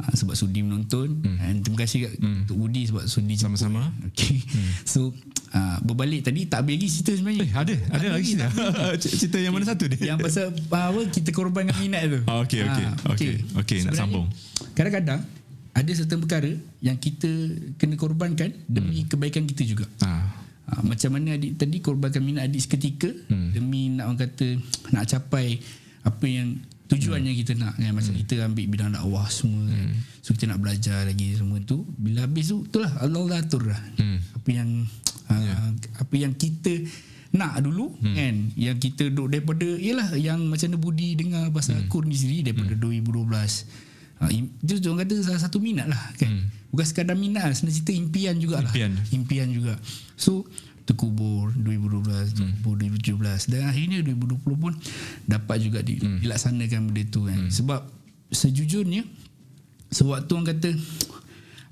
uh, 0.00 0.12
sebab 0.14 0.34
sudi 0.34 0.64
menonton 0.64 1.22
hmm. 1.22 1.38
dan 1.38 1.54
terima 1.62 1.78
kasih 1.84 2.10
hmm. 2.10 2.46
untuk 2.46 2.56
Budi 2.58 2.82
sebab 2.88 3.04
sudi. 3.06 3.34
Sama-sama. 3.38 3.90
Okey. 4.12 4.38
Hmm. 4.42 4.70
So 4.86 5.00
uh, 5.54 5.76
berbalik 5.84 6.26
tadi 6.26 6.46
tak 6.46 6.64
habis 6.64 6.78
lagi 6.78 6.88
cerita 6.90 7.12
sebenarnya. 7.18 7.42
eh 7.46 7.52
ada 7.52 7.74
ada 7.90 8.06
lagi 8.16 8.32
cerita 8.34 8.48
cerita 9.02 9.38
yang 9.40 9.52
mana 9.54 9.64
satu 9.66 9.84
dia 9.88 10.14
Yang 10.14 10.18
pasal 10.30 10.46
uh, 10.52 10.84
apa 10.92 11.00
kita 11.10 11.30
korbankan 11.34 11.76
minat 11.82 12.02
tu. 12.08 12.20
Ah, 12.26 12.42
okey, 12.44 12.60
okey. 12.64 12.86
Okey, 13.14 13.32
okey, 13.58 13.78
nak 13.86 13.94
sambung. 13.98 14.26
Kadang-kadang 14.74 15.20
ada 15.72 15.90
certain 15.96 16.20
perkara 16.20 16.52
yang 16.84 17.00
kita 17.00 17.30
kena 17.80 17.96
korbankan 17.96 18.52
demi 18.68 19.04
hmm. 19.04 19.08
kebaikan 19.08 19.44
kita 19.48 19.62
juga. 19.64 19.86
ah. 20.04 20.40
Ha, 20.62 20.78
macam 20.78 21.18
mana 21.18 21.34
adik 21.34 21.58
tadi 21.58 21.82
korbankan 21.82 22.22
minat 22.22 22.46
adik 22.46 22.62
seketika 22.62 23.10
hmm. 23.10 23.50
demi 23.50 23.92
nak 23.92 24.08
orang 24.08 24.20
kata 24.24 24.46
nak 24.94 25.04
capai 25.10 25.58
apa 26.06 26.24
yang 26.24 26.54
tujuannya 26.92 27.32
kita 27.40 27.52
nak 27.56 27.74
kan 27.80 27.92
macam 27.96 28.12
kita 28.12 28.34
ambil 28.44 28.66
bidang 28.68 28.90
dakwah 28.92 29.26
semua 29.32 29.64
kan. 29.64 29.88
so 30.20 30.36
kita 30.36 30.52
nak 30.52 30.60
belajar 30.60 31.08
lagi 31.08 31.34
semua 31.34 31.58
tu 31.64 31.88
bila 31.96 32.28
habis 32.28 32.52
tu 32.52 32.62
itulah 32.68 32.92
Allah 33.00 33.20
dah 33.32 33.38
atur 33.40 33.62
lah 33.72 33.80
apa 34.36 34.48
yang 34.52 34.84
uh, 35.32 35.68
apa 35.98 36.14
yang 36.14 36.32
kita 36.36 36.84
nak 37.32 37.64
dulu 37.64 37.96
hmm. 37.96 38.14
kan 38.14 38.34
yang 38.60 38.76
kita 38.76 39.08
duk 39.08 39.32
daripada 39.32 39.64
yalah 39.64 40.12
yang 40.20 40.44
macam 40.44 40.68
mana 40.68 40.78
Budi 40.78 41.16
dengar 41.16 41.48
pasal 41.48 41.80
hmm. 41.80 41.88
kur 41.88 42.04
ni 42.04 42.12
sendiri 42.12 42.52
daripada 42.52 42.76
hmm. 42.76 43.08
2012 43.08 43.92
Ha, 44.22 44.30
itu 44.30 44.78
orang 44.86 45.02
kata 45.02 45.18
salah 45.18 45.42
satu 45.42 45.58
minat 45.58 45.90
lah 45.90 45.98
kan. 46.14 46.30
Hmm. 46.30 46.46
Bukan 46.70 46.86
sekadar 46.86 47.18
minat 47.18 47.42
lah. 47.42 47.58
Sebenarnya 47.58 47.82
cerita 47.82 47.92
impian 47.98 48.34
jugalah. 48.38 48.70
Impian. 48.70 48.92
Impian 49.10 49.48
juga. 49.50 49.74
So 50.14 50.46
terkubur 50.92 51.56
2012, 51.56 52.36
terkubur 52.36 52.74
hmm. 52.76 53.00
2017 53.00 53.50
dan 53.50 53.60
akhirnya 53.72 53.98
2020 54.04 54.62
pun 54.62 54.72
dapat 55.24 55.56
juga 55.64 55.80
di, 55.80 55.96
hmm. 55.96 56.20
dilaksanakan 56.20 56.80
benda 56.92 57.02
tu 57.08 57.20
kan. 57.24 57.38
Hmm. 57.40 57.50
Sebab 57.50 57.80
sejujurnya 58.28 59.08
sewaktu 59.88 60.30
orang 60.32 60.48
kata 60.52 60.70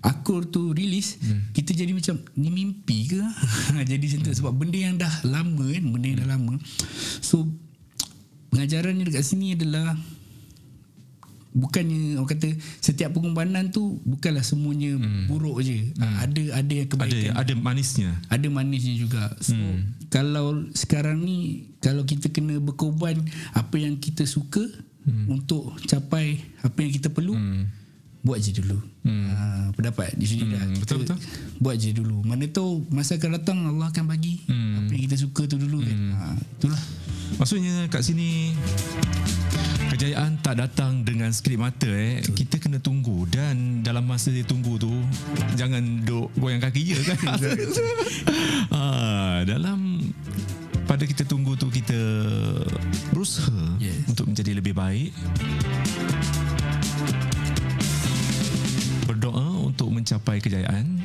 akur 0.01 0.49
tu 0.49 0.73
rilis 0.73 1.21
hmm. 1.21 1.53
kita 1.53 1.77
jadi 1.77 1.93
macam 1.93 2.17
ni 2.37 2.49
mimpi 2.49 3.13
ke 3.13 3.21
jadi 3.91 4.01
macam 4.01 4.21
tu 4.25 4.31
hmm. 4.33 4.39
sebab 4.41 4.53
benda 4.57 4.79
yang 4.81 4.97
dah 4.97 5.13
lama 5.29 5.65
kan 5.69 5.85
benda 5.85 6.07
yang 6.09 6.21
dah 6.25 6.29
lama 6.37 6.55
so 7.21 7.45
pengajarannya 8.53 9.05
dekat 9.09 9.25
sini 9.25 9.57
adalah 9.57 9.97
bukannya 11.51 12.15
orang 12.15 12.31
kata 12.31 12.49
setiap 12.79 13.11
pengorbanan 13.11 13.75
tu 13.75 13.99
bukanlah 14.07 14.47
semuanya 14.47 14.95
hmm. 14.95 15.27
buruk 15.27 15.59
je 15.67 15.91
hmm. 15.99 16.17
ada 16.23 16.43
ada 16.63 16.73
yang 16.73 16.89
kebaikan 16.89 17.35
ada 17.35 17.43
ada 17.43 17.53
manisnya 17.59 18.11
ada 18.31 18.47
manisnya 18.47 18.95
juga 18.95 19.35
so 19.43 19.59
hmm. 19.59 20.07
kalau 20.15 20.63
sekarang 20.79 21.19
ni 21.19 21.67
kalau 21.83 22.07
kita 22.07 22.31
kena 22.31 22.63
berkorban 22.63 23.19
apa 23.51 23.77
yang 23.83 23.99
kita 23.99 24.23
suka 24.31 24.63
hmm. 25.11 25.27
untuk 25.27 25.75
capai 25.91 26.39
apa 26.63 26.79
yang 26.79 26.93
kita 26.95 27.11
perlu 27.11 27.35
hmm. 27.35 27.67
buat 28.23 28.39
je 28.39 28.55
dulu 28.55 28.79
hmm. 29.03 29.27
ha, 29.35 29.45
pendapat 29.75 30.15
di 30.15 30.27
sini 30.31 30.47
hmm. 30.47 30.53
dah 30.55 30.65
betul 30.87 30.97
betul 31.03 31.19
buat 31.59 31.77
je 31.83 31.91
dulu 31.91 32.23
mana 32.23 32.47
tahu 32.47 32.87
masa 32.95 33.19
akan 33.19 33.43
datang 33.43 33.59
Allah 33.67 33.91
akan 33.91 34.07
bagi 34.07 34.47
hmm. 34.47 34.87
apa 34.87 34.91
yang 34.95 35.03
kita 35.11 35.17
suka 35.19 35.51
tu 35.51 35.59
dulu 35.59 35.83
kan 35.83 35.99
hmm. 35.99 36.13
ha, 36.15 36.25
itulah 36.39 36.83
maksudnya 37.43 37.91
kat 37.91 38.07
sini 38.07 38.55
kejayaan 39.90 40.38
tak 40.38 40.62
datang 40.62 41.03
dengan 41.03 41.35
skrip 41.35 41.59
mata 41.59 41.90
eh. 41.90 42.22
Betul. 42.22 42.46
kita 42.46 42.57
kena 42.62 42.79
tunggu. 42.79 43.26
Dan 43.26 43.83
dalam 43.83 44.07
masa 44.07 44.31
dia 44.31 44.46
tunggu 44.46 44.79
tu 44.79 44.90
jangan 45.59 45.83
duk 46.07 46.31
goyang 46.38 46.62
kaki 46.62 46.94
je 46.94 47.03
kan? 47.03 47.18
Ha, 48.70 49.42
dalam 49.50 49.98
pada 50.87 51.03
kita 51.03 51.26
tunggu 51.26 51.59
tu 51.59 51.66
kita 51.74 51.98
berusaha 53.11 53.79
yes. 53.83 54.07
untuk 54.07 54.31
menjadi 54.31 54.62
lebih 54.62 54.79
baik. 54.79 55.11
Berdoa 59.11 59.66
untuk 59.66 59.90
mencapai 59.90 60.38
kejayaan. 60.38 61.03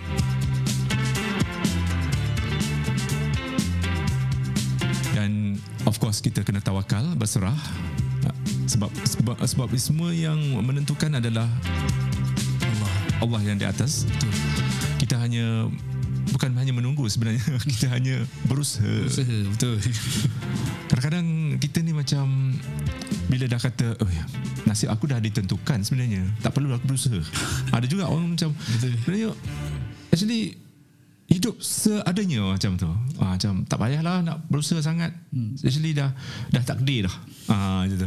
Dan 5.17 5.57
of 5.89 5.97
course 5.97 6.21
kita 6.21 6.45
kena 6.45 6.61
tawakal 6.61 7.17
berserah 7.17 7.57
sebab 8.65 8.89
sebab 9.05 9.37
sebab 9.45 9.67
semua 9.77 10.09
yang 10.11 10.37
menentukan 10.61 11.13
adalah 11.17 11.45
Allah. 12.65 12.91
Allah 13.21 13.41
yang 13.45 13.57
di 13.57 13.65
atas. 13.65 14.09
Betul. 14.09 14.31
Kita 15.01 15.15
hanya 15.21 15.69
bukan 16.35 16.51
hanya 16.57 16.73
menunggu 16.75 17.07
sebenarnya 17.07 17.41
kita 17.71 17.87
hanya 17.93 18.25
berusaha. 18.49 18.83
Berusaha 18.83 19.37
betul. 19.53 19.75
Kadang-kadang 20.91 21.27
kita 21.61 21.79
ni 21.85 21.91
macam 21.95 22.55
bila 23.25 23.45
dah 23.49 23.57
kata 23.57 23.97
oh 24.01 24.09
ya 24.09 24.25
nasib 24.69 24.89
aku 24.93 25.09
dah 25.09 25.17
ditentukan 25.17 25.81
sebenarnya 25.81 26.25
tak 26.41 26.51
perlu 26.51 26.73
aku 26.73 26.85
berusaha. 26.91 27.21
Ada 27.75 27.85
juga 27.87 28.09
orang 28.09 28.35
macam 28.35 28.51
betul. 28.51 28.91
Sebenarnya 29.05 29.29
actually 30.11 30.64
hidup 31.25 31.57
seadanya 31.57 32.45
macam 32.45 32.77
tu. 32.77 32.89
Ah, 33.17 33.33
macam 33.33 33.65
tak 33.65 33.81
payahlah 33.81 34.21
nak 34.21 34.37
berusaha 34.45 34.81
sangat. 34.81 35.09
Hmm. 35.33 35.57
Actually 35.57 35.97
dah 35.97 36.13
dah 36.53 36.63
takdir 36.63 37.09
dah. 37.09 37.15
Ah 37.49 37.81
gitu. 37.89 38.05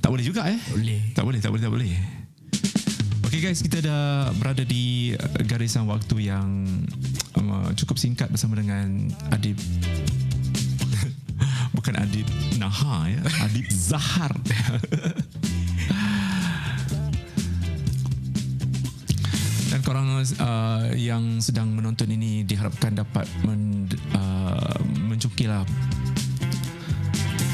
Tak 0.00 0.08
boleh 0.08 0.24
juga 0.24 0.48
eh? 0.48 0.58
Boleh. 0.72 1.00
Tak 1.12 1.24
boleh, 1.28 1.40
tak 1.40 1.50
boleh, 1.52 1.62
tak 1.62 1.72
boleh. 1.72 1.92
Okay 3.30 3.40
guys, 3.46 3.62
kita 3.62 3.78
dah 3.84 4.34
berada 4.42 4.66
di 4.66 5.14
garisan 5.46 5.86
waktu 5.86 6.32
yang 6.32 6.66
um, 7.38 7.62
cukup 7.78 7.94
singkat 7.94 8.26
bersama 8.26 8.58
dengan 8.58 9.06
Adib 9.30 9.54
bukan 11.76 11.94
Adib 11.94 12.26
Naha 12.58 13.06
ya, 13.06 13.20
Adib 13.46 13.70
Zahar. 13.70 14.34
uh, 20.22 20.92
yang 20.96 21.40
sedang 21.40 21.72
menonton 21.72 22.08
ini 22.12 22.44
diharapkan 22.44 22.92
dapat 22.94 23.24
men, 23.44 23.88
uh, 24.12 24.76
mencukilah 25.08 25.64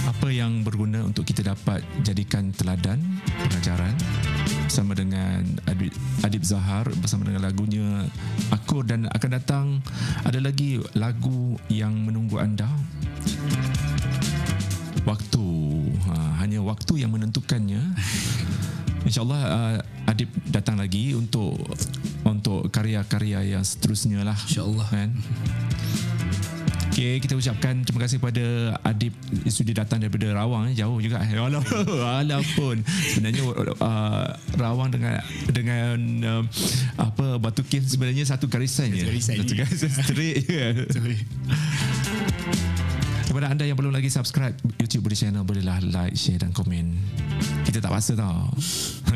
apa 0.06 0.28
yang 0.32 0.66
berguna 0.66 1.06
untuk 1.06 1.22
kita 1.22 1.46
dapat 1.46 1.86
jadikan 2.02 2.50
teladan 2.50 2.98
pengajaran 3.46 3.94
bersama 4.66 4.98
dengan 4.98 5.46
Adib, 5.70 5.94
Adib 6.26 6.42
Zahar 6.42 6.90
bersama 6.98 7.30
dengan 7.30 7.46
lagunya 7.46 8.10
Akur. 8.50 8.82
Dan 8.82 9.06
akan 9.06 9.30
datang 9.30 9.66
ada 10.26 10.42
lagi 10.42 10.82
lagu 10.98 11.54
yang 11.70 11.94
menunggu 11.94 12.42
anda. 12.42 12.66
Waktu. 15.06 15.46
Ha, 16.10 16.42
hanya 16.42 16.58
waktu 16.60 17.06
yang 17.06 17.14
menentukannya. 17.14 17.78
InsyaAllah 19.06 19.42
uh, 19.46 20.10
Adib 20.10 20.34
datang 20.50 20.82
lagi 20.82 21.14
untuk 21.14 21.54
untuk 22.26 22.66
karya-karya 22.74 23.56
yang 23.56 23.62
seterusnya 23.62 24.26
lah. 24.26 24.34
InsyaAllah. 24.34 24.88
Kan? 24.90 25.10
Okay, 26.90 27.20
kita 27.20 27.36
ucapkan 27.36 27.84
terima 27.84 28.08
kasih 28.08 28.16
kepada 28.16 28.72
Adib 28.80 29.12
sudah 29.46 29.84
datang 29.84 30.00
daripada 30.00 30.32
Rawang. 30.32 30.72
Eh. 30.72 30.74
Jauh 30.74 30.98
juga. 30.98 31.22
Alah, 31.22 31.62
alah 32.24 32.42
pun. 32.56 32.80
Sebenarnya 32.82 33.42
uh, 33.78 34.26
Rawang 34.56 34.90
dengan 34.90 35.20
dengan 35.52 35.96
uh, 36.24 36.42
apa 36.96 37.36
Batu 37.36 37.62
Cave 37.68 37.84
sebenarnya 37.84 38.24
satu 38.24 38.48
garisan 38.48 38.90
je. 38.96 39.06
Satu 39.20 39.54
garisan 39.54 39.92
straight 39.92 40.48
je. 40.48 40.66
Kepada 43.28 43.52
anda 43.52 43.68
yang 43.68 43.76
belum 43.76 43.92
lagi 43.92 44.08
subscribe 44.08 44.56
YouTube 44.80 45.04
Budi 45.04 45.20
Channel, 45.20 45.44
bolehlah 45.44 45.76
like, 45.84 46.16
share 46.16 46.40
dan 46.40 46.56
komen 46.56 46.96
kita 47.76 47.82
tak 47.82 47.92
paksa 47.92 48.16
tau 48.16 48.48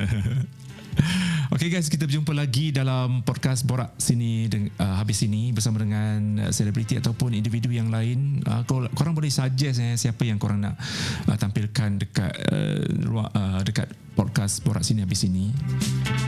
Okay 1.51 1.67
guys, 1.67 1.91
kita 1.91 2.07
berjumpa 2.07 2.31
lagi 2.31 2.71
dalam 2.71 3.27
podcast 3.27 3.67
Borak 3.67 3.99
sini 3.99 4.47
uh, 4.79 4.97
habis 5.03 5.27
ini 5.27 5.51
bersama 5.51 5.83
dengan 5.83 6.47
selebriti 6.55 6.95
ataupun 6.95 7.35
individu 7.35 7.75
yang 7.75 7.91
lain. 7.91 8.39
Uh, 8.47 8.63
korang 8.95 9.19
boleh 9.19 9.35
suggest 9.35 9.83
eh, 9.83 9.99
siapa 9.99 10.23
yang 10.23 10.39
korang 10.39 10.63
nak 10.63 10.79
uh, 11.27 11.35
tampilkan 11.35 11.99
dekat 11.99 12.33
uh, 12.55 13.27
uh, 13.35 13.61
dekat 13.67 13.91
podcast 14.15 14.63
Borak 14.63 14.87
sini 14.87 15.03
habis 15.03 15.27
ini. 15.27 15.51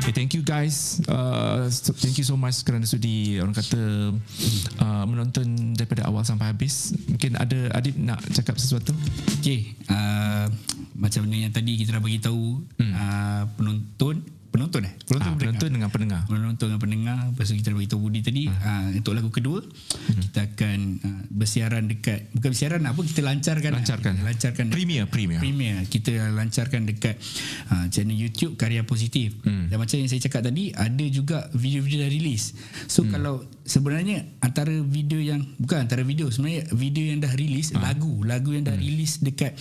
Okay, 0.02 0.10
thank 0.10 0.34
you 0.34 0.42
guys. 0.42 0.98
Uh, 1.06 1.70
thank 2.02 2.18
you 2.18 2.26
so 2.26 2.34
much 2.34 2.66
kerana 2.66 2.82
sudi 2.82 3.38
orang 3.38 3.54
kata 3.54 3.78
uh, 4.82 5.04
menonton 5.06 5.78
daripada 5.78 6.02
awal 6.10 6.26
sampai 6.26 6.50
habis. 6.50 6.98
Mungkin 7.06 7.38
ada 7.38 7.70
Adib 7.78 7.94
nak 7.94 8.26
cakap 8.34 8.58
sesuatu? 8.58 8.90
Okay, 9.38 9.78
uh, 9.86 10.50
macam 10.98 11.30
mana 11.30 11.46
yang 11.46 11.54
tadi 11.54 11.78
kita 11.78 11.94
dah 11.94 12.02
bagi 12.02 12.18
tahu 12.18 12.58
hmm. 12.58 12.92
uh, 12.92 13.42
penonton 13.54 14.41
penonton 14.52 14.84
eh 14.84 14.92
penonton, 15.08 15.32
ah, 15.32 15.38
penonton 15.40 15.68
dengan 15.72 15.88
pendengar 15.88 16.20
penonton 16.28 16.66
dengan 16.68 16.82
pendengar 16.84 17.16
lepas 17.32 17.48
tu 17.48 17.56
kita 17.56 17.72
beritahu 17.72 17.98
Budi 18.04 18.20
tadi 18.20 18.44
hmm. 18.52 18.60
uh, 18.60 18.86
untuk 19.00 19.12
lagu 19.16 19.30
kedua 19.32 19.64
hmm. 19.64 20.20
kita 20.28 20.40
akan 20.52 20.78
uh, 21.00 21.22
bersiaran 21.32 21.82
dekat 21.88 22.28
bukan 22.36 22.48
bersiaran 22.52 22.84
apa 22.84 23.00
kita 23.00 23.20
lancarkan 23.24 23.72
lancarkan 23.72 24.12
lah. 24.20 24.24
lancarkan 24.28 24.64
premier 24.68 25.08
premier 25.08 25.40
premier 25.40 25.80
kita 25.88 26.12
lancarkan 26.36 26.84
dekat 26.84 27.16
uh, 27.72 27.88
channel 27.88 28.12
YouTube 28.12 28.60
Karya 28.60 28.84
Positif 28.84 29.32
hmm. 29.40 29.72
dan 29.72 29.76
macam 29.80 29.96
yang 29.96 30.10
saya 30.12 30.20
cakap 30.20 30.44
tadi 30.44 30.68
ada 30.76 31.04
juga 31.08 31.48
video-video 31.56 32.04
dah 32.04 32.10
rilis 32.12 32.52
so 32.86 33.02
hmm. 33.02 33.10
kalau 33.16 33.40
sebenarnya 33.62 34.26
antara 34.42 34.74
video 34.82 35.22
yang 35.22 35.42
bukan 35.58 35.86
antara 35.86 36.02
video 36.02 36.28
sebenarnya 36.28 36.66
video 36.74 37.04
yang 37.14 37.22
dah 37.22 37.32
rilis 37.32 37.70
ha. 37.74 37.82
lagu 37.82 38.22
lagu 38.26 38.50
yang 38.54 38.66
dah 38.66 38.74
hmm. 38.74 38.82
rilis 38.82 39.22
dekat 39.22 39.54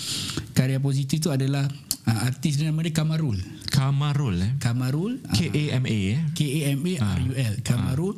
Karya 0.58 0.82
Positif 0.82 1.22
tu 1.22 1.30
adalah 1.30 1.66
uh, 2.10 2.20
artis 2.26 2.58
nama 2.62 2.82
dia 2.82 2.94
Kamarul 2.94 3.38
Kamarul 3.72 4.36
eh 4.42 4.52
Kamarul 4.58 5.22
K 5.32 5.48
A 5.48 5.64
M 5.80 5.86
A 5.86 5.98
eh 6.14 6.20
K 6.34 6.40
A 6.42 6.60
M 6.76 6.82
A 6.82 6.94
R 6.98 7.20
U 7.30 7.34
L 7.38 7.54
Kamarul 7.62 8.16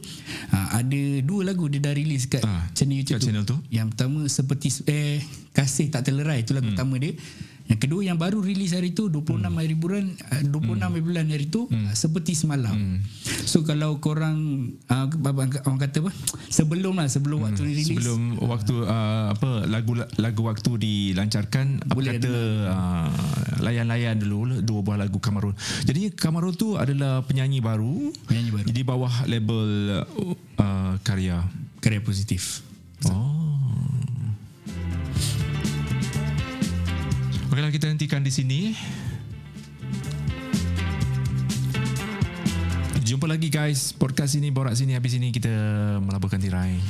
ha. 0.51 0.57
uh, 0.57 0.68
ada 0.80 1.01
dua 1.22 1.41
lagu 1.51 1.68
dia 1.68 1.84
dah 1.84 1.93
release 1.93 2.32
kat 2.32 2.43
ha. 2.43 2.68
channel 2.72 2.97
YouTube 3.03 3.20
kat 3.20 3.26
channel 3.28 3.43
tu. 3.43 3.57
yang 3.70 3.91
pertama 3.91 4.26
seperti 4.32 4.72
eh 4.88 5.20
kasih 5.53 5.91
tak 5.93 6.07
terlerai 6.07 6.47
itu 6.47 6.55
lagu 6.55 6.72
hmm. 6.72 6.76
pertama 6.76 6.95
dia 6.97 7.14
Yang 7.74 7.82
kedua 7.82 8.01
yang 8.05 8.15
baru 8.15 8.38
release 8.38 8.71
hari 8.71 8.93
tu 8.93 9.09
26 9.09 9.41
Hmm. 9.41 9.57
hari 9.57 9.74
bulan 9.74 10.13
uh, 10.30 10.41
26 10.45 10.78
hari 10.78 11.01
bulan 11.01 11.26
hari 11.26 11.45
tu 11.49 11.65
uh, 11.65 11.89
seperti 11.91 12.38
semalam. 12.38 13.01
So 13.43 13.65
kalau 13.65 13.97
korang 13.97 14.38
uh, 14.86 15.09
orang 15.65 15.80
kata 15.82 16.05
apa? 16.05 16.13
Sebelum 16.47 16.93
lah 16.93 17.09
sebelum 17.09 17.41
waktu 17.41 17.65
ni 17.65 17.74
release. 17.74 17.89
Hmm. 17.89 17.97
Sebelum 17.97 18.19
waktu 18.45 18.76
uh, 18.78 19.34
apa 19.34 19.65
lagu 19.65 19.91
lagu 19.97 20.41
waktu 20.45 20.69
dilancarkan 20.78 21.82
apa 21.82 21.97
Boleh 21.97 22.21
kata 22.21 22.34
uh, 22.69 23.09
layan-layan 23.59 24.21
dulu 24.21 24.61
dua 24.61 24.80
buah 24.80 25.01
lagu 25.01 25.17
Kamarul. 25.17 25.57
Jadinya 25.82 26.13
Kamarul 26.13 26.53
tu 26.53 26.78
adalah 26.78 27.26
penyanyi 27.26 27.57
baru 27.57 28.13
Penyanyi 28.30 28.49
baru. 28.53 28.65
di 28.69 28.84
bawah 28.86 29.13
label 29.26 29.65
uh, 30.61 30.93
karya. 31.01 31.41
karya 31.82 31.99
positif. 31.99 32.61
Oh. 33.09 33.43
Okeylah 37.54 37.70
kita 37.70 37.86
hentikan 37.86 38.26
di 38.26 38.34
sini. 38.34 38.74
Jumpa 43.06 43.30
lagi 43.30 43.54
guys. 43.54 43.93
Podcast 43.93 44.34
ini 44.41 44.49
Borak 44.49 44.74
sini 44.74 44.97
Habis 44.97 45.22
ini 45.22 45.30
kita 45.30 45.54
Melaburkan 46.01 46.41
tirai. 46.41 46.82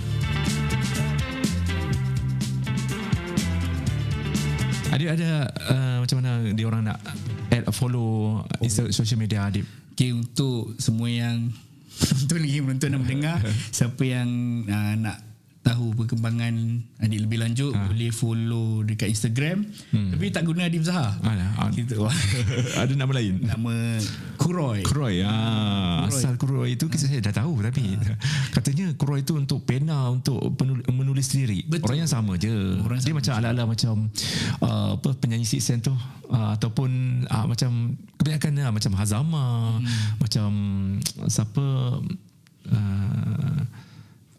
Adib 4.95 5.11
ada 5.11 5.51
uh, 5.68 5.97
Macam 5.99 6.24
mana 6.24 6.32
Dia 6.55 6.64
orang 6.64 6.88
nak 6.88 7.03
Add 7.51 7.68
follow 7.76 8.47
Insta, 8.64 8.88
Social 8.95 9.20
media 9.20 9.51
Adib 9.51 9.68
Okay 9.91 10.16
untuk 10.16 10.80
semua 10.80 11.11
yang 11.11 11.51
Untuk 12.24 12.39
lagi 12.39 12.64
menonton 12.64 12.88
dan 12.88 13.03
mendengar 13.03 13.43
Siapa 13.76 13.99
yang 14.07 14.32
uh, 14.72 14.95
nak 14.95 15.32
tahu 15.64 15.95
perkembangan 15.95 16.51
adik 16.99 17.24
lebih 17.24 17.39
lanjut 17.39 17.72
ha. 17.72 17.88
boleh 17.88 18.11
follow 18.11 18.84
dekat 18.84 19.07
Instagram. 19.07 19.64
Hmm. 19.89 20.11
tapi 20.11 20.28
tak 20.28 20.43
guna 20.43 20.68
Adib 20.68 20.84
Zahar. 20.84 21.16
Kita 21.72 21.95
ada 22.84 22.93
nama 22.93 23.07
lain? 23.09 23.39
Nama 23.41 23.74
Kuroy. 24.36 24.84
Kroy 24.84 25.24
ah, 25.24 26.03
Asal 26.03 26.36
Kroy 26.36 26.76
itu 26.76 26.86
kita 26.86 27.07
saya 27.07 27.24
dah 27.24 27.32
tahu 27.34 27.64
Tapi 27.64 27.95
Katanya 28.55 28.91
Kroy 28.93 29.24
itu 29.24 29.34
untuk 29.34 29.64
pena 29.64 30.11
Untuk 30.11 30.36
penul- 30.59 30.84
menulis 30.91 31.32
lirik 31.32 31.64
Betul. 31.66 31.88
Orang 31.88 31.99
yang 32.03 32.11
sama 32.11 32.36
je. 32.36 32.51
Orang 32.84 32.99
Dia 32.99 33.16
macam 33.16 33.34
ala-ala 33.34 33.64
macam 33.64 34.11
uh, 34.59 34.99
apa 34.99 35.09
Penyanyi 35.16 35.47
Six 35.47 35.64
Sense 35.64 35.88
tu 35.88 35.95
uh, 36.28 36.49
Ataupun 36.51 36.89
uh, 37.24 37.45
Macam 37.47 37.95
Kebanyakan 38.20 38.51
uh, 38.59 38.72
Macam 38.74 38.91
Hazama 38.99 39.45
Hmm. 39.80 39.88
Macam 40.20 40.49
Siapa 41.26 41.66
uh, 42.68 43.59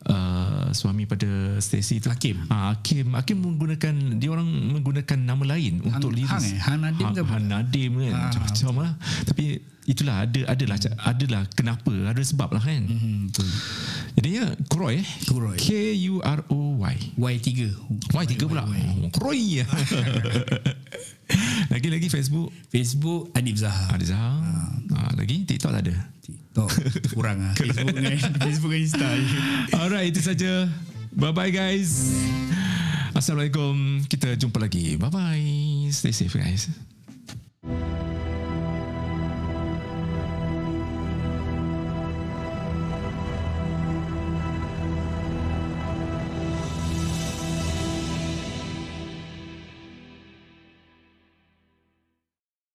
Uh, 0.04 0.43
suami 0.74 1.06
pada 1.06 1.56
Stacy 1.62 2.02
tu 2.02 2.10
Hakim. 2.10 2.44
Ah, 2.50 2.74
Hakim. 2.74 3.14
Hakim 3.14 3.38
menggunakan 3.40 4.18
dia 4.18 4.28
orang 4.28 4.44
menggunakan 4.46 5.18
nama 5.18 5.42
lain 5.56 5.80
untuk 5.86 6.12
lirik 6.12 6.28
Hang 6.28 6.44
eh? 6.44 6.58
Han 6.66 6.78
Nadim 6.82 7.06
ke 7.14 7.20
apa? 7.22 7.32
Han 7.38 7.44
Nadim 7.48 7.92
kan? 8.02 8.12
Ah, 8.12 8.22
macam-macam 8.28 8.74
lah. 8.82 8.92
Tapi 9.24 9.44
itulah 9.84 10.24
ada 10.24 10.40
adalah 10.48 10.76
adalah 11.04 11.42
kenapa 11.54 11.92
ada 12.10 12.22
sebab 12.22 12.50
lah 12.52 12.62
kan? 12.62 12.82
Hmm, 12.84 13.30
betul. 13.30 13.48
Jadinya 14.18 14.44
Kroy. 14.68 15.00
Eh 15.00 15.08
Kroy. 15.24 15.56
K 15.56 15.70
U 16.12 16.20
R 16.20 16.40
O 16.50 16.58
Y. 16.82 16.96
Y3 17.16 17.48
Y 18.10 18.24
tiga 18.28 18.44
pula? 18.50 18.66
Oh, 18.66 19.08
Kroy. 19.14 19.62
Lagi-lagi 21.72 22.12
Facebook? 22.12 22.52
Facebook 22.68 23.32
Adib 23.32 23.56
Zahar. 23.56 23.96
Ada 23.96 24.04
Zahar. 24.04 24.36
Ah, 24.92 25.12
lagi? 25.16 25.46
TikTok 25.48 25.72
tak 25.72 25.82
ada 25.88 25.96
TikTok 26.54 26.70
Kurang 27.18 27.42
lah 27.42 27.52
Facebook 27.58 27.90
dengan 27.90 28.14
Facebook 28.46 28.70
dengan 28.70 28.78
Insta. 28.78 29.10
Alright 29.74 30.14
itu 30.14 30.22
saja. 30.22 30.70
Bye 31.10 31.34
bye 31.34 31.50
guys. 31.50 32.14
Assalamualaikum. 33.10 34.06
Kita 34.06 34.38
jumpa 34.38 34.62
lagi. 34.62 34.94
Bye 34.94 35.10
bye 35.10 35.90
Stay 35.90 36.14
safe 36.14 36.38
guys. 36.38 36.70